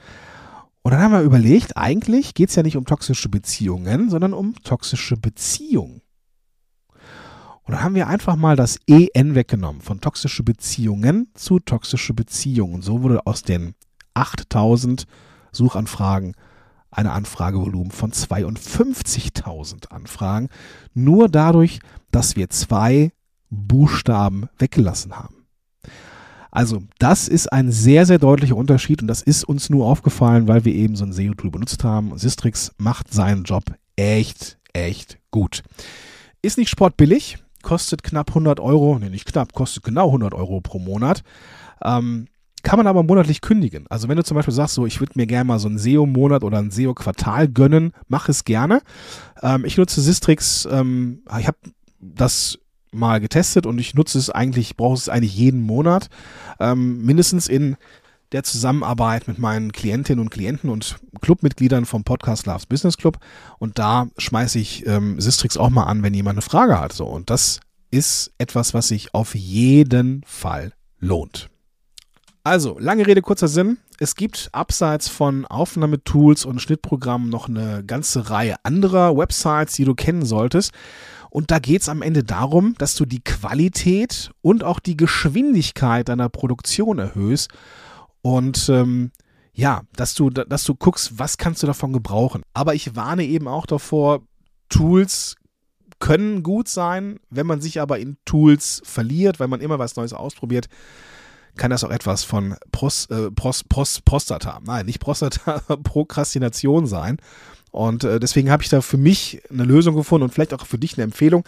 Und 0.82 0.92
dann 0.94 1.02
haben 1.02 1.12
wir 1.12 1.22
überlegt, 1.22 1.78
eigentlich 1.78 2.34
geht 2.34 2.50
es 2.50 2.56
ja 2.56 2.64
nicht 2.64 2.78
um 2.78 2.86
toxische 2.86 3.30
Beziehungen, 3.30 4.10
sondern 4.10 4.34
um 4.34 4.56
toxische 4.64 5.16
Beziehungen. 5.16 6.02
Und 7.64 7.76
dann 7.76 7.84
haben 7.84 7.96
wir 7.96 8.08
einfach 8.08 8.36
mal 8.36 8.56
das 8.56 8.80
EN 8.88 9.36
weggenommen, 9.36 9.82
von 9.82 10.02
toxische 10.02 10.42
Beziehungen 10.42 11.30
zu 11.36 11.60
toxische 11.60 12.14
Beziehungen. 12.16 12.82
So 12.82 13.04
wurde 13.04 13.26
aus 13.28 13.44
den 13.44 13.76
8000 14.16 15.06
Suchanfragen 15.52 16.34
eine 16.90 17.12
Anfragevolumen 17.12 17.92
von 17.92 18.12
52.000 18.12 19.90
Anfragen, 19.90 20.50
nur 20.94 21.30
dadurch, 21.30 21.80
dass 22.12 22.36
wir 22.36 22.50
zwei 22.50 23.12
Buchstaben 23.50 24.50
weggelassen 24.58 25.16
haben. 25.16 25.41
Also 26.52 26.84
das 27.00 27.28
ist 27.30 27.52
ein 27.52 27.72
sehr, 27.72 28.06
sehr 28.06 28.20
deutlicher 28.20 28.58
Unterschied 28.58 29.02
und 29.02 29.08
das 29.08 29.22
ist 29.22 29.46
uns 29.46 29.70
nur 29.70 29.88
aufgefallen, 29.88 30.48
weil 30.48 30.66
wir 30.66 30.74
eben 30.74 30.96
so 30.96 31.06
ein 31.06 31.14
SEO-Tool 31.14 31.50
benutzt 31.50 31.84
haben. 31.84 32.18
Sistrix 32.18 32.74
macht 32.78 33.14
seinen 33.14 33.44
Job 33.44 33.64
echt, 33.96 34.60
echt 34.74 35.18
gut. 35.32 35.64
Ist 36.42 36.58
nicht 36.58 36.70
sportbillig, 36.70 37.38
kostet 37.64 38.04
knapp 38.04 38.30
100 38.30 38.60
Euro, 38.60 39.00
nee, 39.00 39.10
nicht 39.10 39.26
knapp, 39.26 39.54
kostet 39.54 39.84
genau 39.84 40.08
100 40.08 40.34
Euro 40.34 40.60
pro 40.60 40.80
Monat. 40.80 41.24
Ähm, 41.84 42.28
kann 42.64 42.78
man 42.78 42.88
aber 42.88 43.02
monatlich 43.02 43.42
kündigen. 43.42 43.86
Also 43.90 44.08
wenn 44.08 44.18
du 44.18 44.24
zum 44.24 44.36
Beispiel 44.36 44.54
sagst, 44.54 44.76
so 44.76 44.86
ich 44.86 45.00
würde 45.00 45.14
mir 45.16 45.26
gerne 45.26 45.46
mal 45.46 45.60
so 45.60 45.68
einen 45.68 45.80
SEO-Monat 45.80 46.44
oder 46.44 46.60
ein 46.60 46.70
SEO-Quartal 46.70 47.48
gönnen, 47.48 47.94
mach 48.08 48.30
es 48.30 48.44
gerne. 48.44 48.82
Ähm, 49.42 49.66
ich 49.66 49.78
nutze 49.78 50.02
Sistrix, 50.02 50.68
ähm, 50.70 51.24
ich 51.40 51.48
habe 51.48 51.58
das 52.00 52.60
mal 52.92 53.20
getestet 53.20 53.66
und 53.66 53.80
ich 53.80 53.94
nutze 53.94 54.18
es 54.18 54.30
eigentlich, 54.30 54.76
brauche 54.76 54.96
es 54.96 55.10
eigentlich 55.10 55.36
jeden 55.36 55.62
Monat, 55.62 56.10
ähm, 56.60 57.04
mindestens 57.04 57.48
in 57.48 57.78
der 58.32 58.44
Zusammenarbeit 58.44 59.28
mit 59.28 59.40
meinen 59.40 59.72
Klientinnen 59.72 60.22
und 60.22 60.30
Klienten 60.30 60.70
und 60.70 60.98
Clubmitgliedern 61.22 61.86
vom 61.86 62.04
Podcast 62.04 62.46
Loves 62.46 62.66
Business 62.66 62.98
Club. 62.98 63.18
Und 63.60 63.78
da 63.78 64.08
schmeiße 64.18 64.58
ich 64.58 64.86
ähm, 64.88 65.20
Sistrix 65.20 65.58
auch 65.58 65.70
mal 65.70 65.84
an, 65.84 66.02
wenn 66.04 66.14
jemand 66.14 66.36
eine 66.36 66.42
Frage 66.42 66.80
hat. 66.80 66.94
So. 66.94 67.06
Und 67.06 67.30
das 67.30 67.60
ist 67.92 68.32
etwas, 68.38 68.74
was 68.74 68.88
sich 68.88 69.14
auf 69.14 69.36
jeden 69.36 70.24
Fall 70.26 70.72
lohnt. 71.00 71.51
Also, 72.44 72.80
lange 72.80 73.06
Rede, 73.06 73.22
kurzer 73.22 73.48
Sinn. 73.48 73.78
Es 74.00 74.16
gibt 74.16 74.50
abseits 74.52 75.08
von 75.08 75.46
Aufnahmetools 75.46 76.44
und 76.44 76.60
Schnittprogrammen 76.60 77.30
noch 77.30 77.48
eine 77.48 77.84
ganze 77.86 78.32
Reihe 78.32 78.56
anderer 78.64 79.16
Websites, 79.16 79.76
die 79.76 79.86
du 79.86 79.94
kennen 79.94 80.26
solltest. 80.26 80.72
Und 81.30 81.52
da 81.52 81.60
geht 81.60 81.84
es 81.84 81.90
am 81.90 82.02
Ende 82.02 82.24
darum, 82.24 82.74
dass 82.80 82.96
du 82.96 83.06
die 83.06 83.24
Qualität 83.24 84.32
und 84.42 84.64
auch 84.64 84.80
die 84.80 84.98
Geschwindigkeit 84.98 86.10
deiner 86.10 86.30
Produktion 86.30 86.98
erhöhst 86.98 87.50
und 88.22 88.70
ähm, 88.70 89.12
ja, 89.54 89.82
dass 89.96 90.14
du, 90.14 90.30
dass 90.30 90.64
du 90.64 90.76
guckst, 90.76 91.20
was 91.20 91.38
kannst 91.38 91.62
du 91.62 91.68
davon 91.68 91.94
gebrauchen. 91.94 92.44
Aber 92.54 92.74
ich 92.74 92.96
warne 92.96 93.24
eben 93.24 93.48
auch 93.48 93.66
davor, 93.66 94.22
Tools 94.70 95.36
können 96.00 96.42
gut 96.42 96.68
sein, 96.68 97.20
wenn 97.30 97.46
man 97.46 97.62
sich 97.62 97.80
aber 97.80 98.00
in 98.00 98.18
Tools 98.26 98.82
verliert, 98.84 99.40
weil 99.40 99.48
man 99.48 99.62
immer 99.62 99.78
was 99.78 99.96
Neues 99.96 100.14
ausprobiert, 100.14 100.68
kann 101.58 101.72
das 101.72 101.84
auch 101.84 101.92
etwas 101.92 102.24
von 102.24 102.56
Pros, 102.72 103.08
äh, 103.08 103.32
Pros, 103.32 103.64
Pros, 103.64 104.02
Prostata, 104.02 104.60
nein, 104.66 104.86
nicht 104.86 105.00
Prostata, 105.00 105.60
Prokrastination 105.84 106.88
sein. 106.88 107.18
Und 107.72 108.04
äh, 108.04 108.20
deswegen 108.20 108.52
habe 108.52 108.64
ich 108.64 108.70
da 108.70 108.82
für 108.82 108.98
mich 108.98 109.42
eine 109.50 109.64
Lösung 109.64 109.96
gefunden 109.96 110.24
und 110.24 110.34
vielleicht 110.34 110.54
auch 110.54 110.66
für 110.66 110.78
dich 110.78 110.96
eine 110.98 111.04
Empfehlung. 111.04 111.44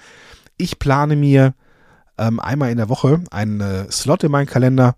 Ich 0.57 0.79
plane 0.79 1.15
mir 1.15 1.53
ähm, 2.17 2.39
einmal 2.39 2.71
in 2.71 2.77
der 2.77 2.89
Woche 2.89 3.23
einen 3.31 3.59
äh, 3.61 3.91
Slot 3.91 4.23
in 4.23 4.31
meinen 4.31 4.47
Kalender, 4.47 4.95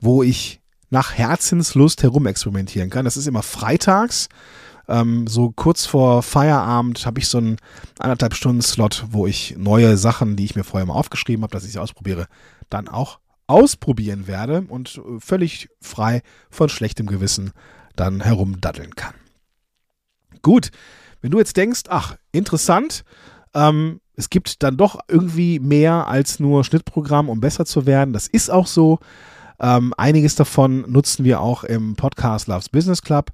wo 0.00 0.22
ich 0.22 0.60
nach 0.90 1.14
Herzenslust 1.14 2.02
herumexperimentieren 2.02 2.90
kann. 2.90 3.04
Das 3.04 3.16
ist 3.16 3.26
immer 3.26 3.42
freitags. 3.42 4.28
Ähm, 4.88 5.26
so 5.26 5.50
kurz 5.50 5.84
vor 5.84 6.22
Feierabend 6.22 7.04
habe 7.04 7.20
ich 7.20 7.28
so 7.28 7.38
einen 7.38 7.56
anderthalb 7.98 8.34
Stunden 8.34 8.62
Slot, 8.62 9.04
wo 9.10 9.26
ich 9.26 9.54
neue 9.58 9.96
Sachen, 9.96 10.36
die 10.36 10.44
ich 10.44 10.56
mir 10.56 10.64
vorher 10.64 10.86
mal 10.86 10.94
aufgeschrieben 10.94 11.42
habe, 11.42 11.52
dass 11.52 11.64
ich 11.64 11.72
sie 11.72 11.78
ausprobiere, 11.78 12.26
dann 12.70 12.88
auch 12.88 13.18
ausprobieren 13.48 14.28
werde 14.28 14.64
und 14.68 14.98
äh, 14.98 15.20
völlig 15.20 15.68
frei 15.80 16.22
von 16.50 16.68
schlechtem 16.68 17.06
Gewissen 17.06 17.52
dann 17.96 18.20
herumdaddeln 18.20 18.94
kann. 18.94 19.14
Gut, 20.42 20.70
wenn 21.20 21.32
du 21.32 21.38
jetzt 21.38 21.56
denkst, 21.56 21.82
ach, 21.88 22.16
interessant, 22.30 23.04
ähm, 23.54 24.00
es 24.14 24.30
gibt 24.30 24.62
dann 24.62 24.76
doch 24.76 25.00
irgendwie 25.08 25.58
mehr 25.58 26.06
als 26.06 26.40
nur 26.40 26.64
Schnittprogramm, 26.64 27.28
um 27.28 27.40
besser 27.40 27.64
zu 27.64 27.86
werden. 27.86 28.12
Das 28.12 28.28
ist 28.28 28.50
auch 28.50 28.66
so. 28.66 28.98
Ähm, 29.60 29.92
einiges 29.96 30.36
davon 30.36 30.84
nutzen 30.90 31.24
wir 31.24 31.40
auch 31.40 31.64
im 31.64 31.96
Podcast 31.96 32.46
Loves 32.46 32.68
Business 32.68 33.02
Club. 33.02 33.30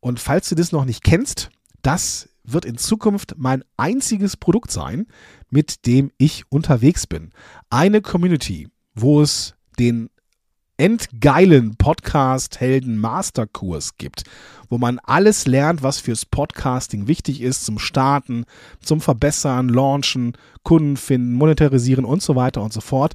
Und 0.00 0.20
falls 0.20 0.48
du 0.48 0.54
das 0.54 0.72
noch 0.72 0.84
nicht 0.84 1.02
kennst, 1.02 1.50
das 1.82 2.28
wird 2.44 2.64
in 2.64 2.76
Zukunft 2.76 3.34
mein 3.36 3.64
einziges 3.76 4.36
Produkt 4.36 4.70
sein, 4.70 5.06
mit 5.50 5.86
dem 5.86 6.10
ich 6.18 6.44
unterwegs 6.50 7.06
bin. 7.06 7.32
Eine 7.70 8.02
Community, 8.02 8.68
wo 8.94 9.22
es 9.22 9.53
den 9.78 10.10
endgeilen 10.76 11.76
Podcast-Helden 11.76 12.98
Masterkurs 12.98 13.96
gibt, 13.96 14.24
wo 14.68 14.78
man 14.78 14.98
alles 14.98 15.46
lernt, 15.46 15.82
was 15.82 16.00
fürs 16.00 16.26
Podcasting 16.26 17.06
wichtig 17.06 17.40
ist, 17.40 17.64
zum 17.64 17.78
Starten, 17.78 18.44
zum 18.80 19.00
Verbessern, 19.00 19.68
Launchen, 19.68 20.36
Kunden 20.64 20.96
finden, 20.96 21.34
monetarisieren 21.34 22.04
und 22.04 22.22
so 22.22 22.34
weiter 22.34 22.62
und 22.62 22.72
so 22.72 22.80
fort 22.80 23.14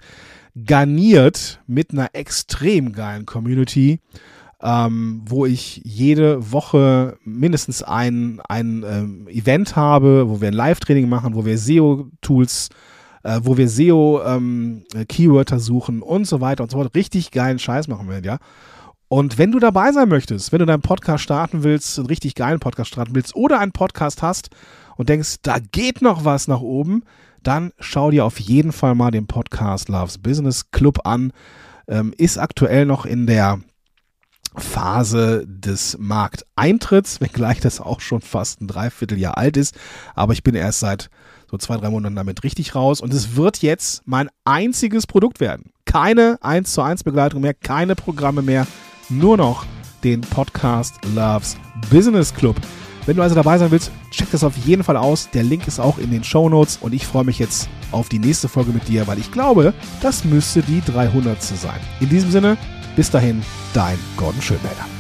garniert 0.65 1.61
mit 1.67 1.91
einer 1.91 2.09
extrem 2.13 2.91
geilen 2.91 3.25
Community, 3.25 3.99
ähm, 4.61 5.21
wo 5.25 5.45
ich 5.45 5.81
jede 5.85 6.51
Woche 6.51 7.17
mindestens 7.23 7.83
ein, 7.83 8.41
ein 8.47 8.83
ähm, 8.87 9.27
Event 9.27 9.75
habe, 9.75 10.29
wo 10.29 10.41
wir 10.41 10.49
ein 10.49 10.53
Live-Training 10.53 11.07
machen, 11.07 11.35
wo 11.35 11.45
wir 11.45 11.57
SEO-Tools, 11.57 12.69
äh, 12.69 12.73
wo 13.23 13.58
wir 13.58 13.67
SEO-Keywörter 13.67 15.55
ähm, 15.55 15.62
suchen 15.62 16.01
und 16.01 16.25
so 16.25 16.41
weiter 16.41 16.63
und 16.63 16.71
so 16.71 16.77
fort. 16.77 16.95
Richtig 16.95 17.32
geilen 17.32 17.60
Scheiß 17.60 17.88
machen 17.88 18.10
wir, 18.10 18.19
ja. 18.21 18.38
Und 19.10 19.39
wenn 19.39 19.51
du 19.51 19.60
dabei 19.60 19.91
sein 19.91 20.08
möchtest, 20.08 20.51
wenn 20.51 20.60
du 20.60 20.65
deinen 20.67 20.84
Podcast 20.84 21.23
starten 21.23 21.63
willst, 21.63 21.97
einen 21.97 22.05
richtig 22.05 22.36
geilen 22.36 22.60
Podcast 22.60 22.91
starten 22.91 23.15
willst 23.15 23.36
oder 23.36 23.60
einen 23.60 23.71
Podcast 23.71 24.21
hast 24.21 24.49
und 24.97 25.10
denkst, 25.10 25.38
da 25.41 25.58
geht 25.60 26.03
noch 26.03 26.25
was 26.25 26.47
nach 26.47 26.62
oben, 26.62 27.03
dann 27.41 27.71
schau 27.79 28.12
dir 28.12 28.25
auf 28.25 28.39
jeden 28.39 28.71
Fall 28.71 28.95
mal 28.95 29.10
den 29.10 29.25
Podcast 29.25 29.89
Loves 29.89 30.19
Business 30.19 30.69
Club 30.71 30.99
an. 31.05 31.34
Ähm, 31.88 32.13
ist 32.17 32.38
aktuell 32.38 32.86
noch 32.86 33.08
in 33.08 33.25
der 33.25 33.62
Phase 34.55 35.45
des 35.47 35.97
Markteintritts, 35.99 37.19
wenngleich 37.21 37.60
das 37.60 37.82
auch 37.82 38.01
schon 38.01 38.21
fast 38.21 38.62
ein 38.62 38.67
Dreivierteljahr 38.67 39.38
alt 39.38 39.58
ist. 39.58 39.75
Aber 40.13 40.34
ich 40.34 40.43
bin 40.43 40.53
erst 40.53 40.82
seit 40.82 41.10
so 41.49 41.57
zwei, 41.57 41.77
drei 41.77 41.89
Monaten 41.89 42.15
damit 42.15 42.43
richtig 42.43 42.75
raus 42.75 43.01
und 43.01 43.13
es 43.13 43.35
wird 43.35 43.62
jetzt 43.62 44.03
mein 44.05 44.29
einziges 44.45 45.07
Produkt 45.07 45.39
werden. 45.39 45.71
Keine 45.85 46.38
1 46.41 46.71
zu 46.71 46.81
1 46.81 47.03
Begleitung 47.03 47.41
mehr, 47.41 47.53
keine 47.53 47.95
Programme 47.95 48.41
mehr, 48.41 48.67
nur 49.09 49.38
noch 49.38 49.65
den 50.03 50.21
Podcast 50.21 50.95
Loves 51.15 51.57
Business 51.89 52.33
Club. 52.33 52.55
Wenn 53.05 53.15
du 53.15 53.23
also 53.23 53.33
dabei 53.33 53.57
sein 53.57 53.71
willst, 53.71 53.91
check 54.12 54.29
das 54.31 54.43
auf 54.43 54.55
jeden 54.57 54.83
Fall 54.83 54.97
aus. 54.97 55.29
Der 55.31 55.43
Link 55.43 55.67
ist 55.67 55.79
auch 55.79 55.97
in 55.97 56.12
den 56.12 56.23
Show 56.23 56.47
Notes 56.47 56.77
und 56.79 56.93
ich 56.93 57.07
freue 57.07 57.23
mich 57.23 57.39
jetzt 57.39 57.67
auf 57.91 58.07
die 58.07 58.19
nächste 58.19 58.47
Folge 58.47 58.71
mit 58.71 58.88
dir, 58.88 59.07
weil 59.07 59.17
ich 59.17 59.31
glaube, 59.31 59.73
das 60.01 60.23
müsste 60.25 60.62
die 60.62 60.81
300. 60.81 61.41
sein. 61.41 61.79
In 61.99 62.09
diesem 62.09 62.29
Sinne, 62.29 62.57
bis 62.95 63.09
dahin, 63.09 63.41
dein 63.73 63.97
Gordon 64.15 64.41
Schönmelder. 64.41 64.98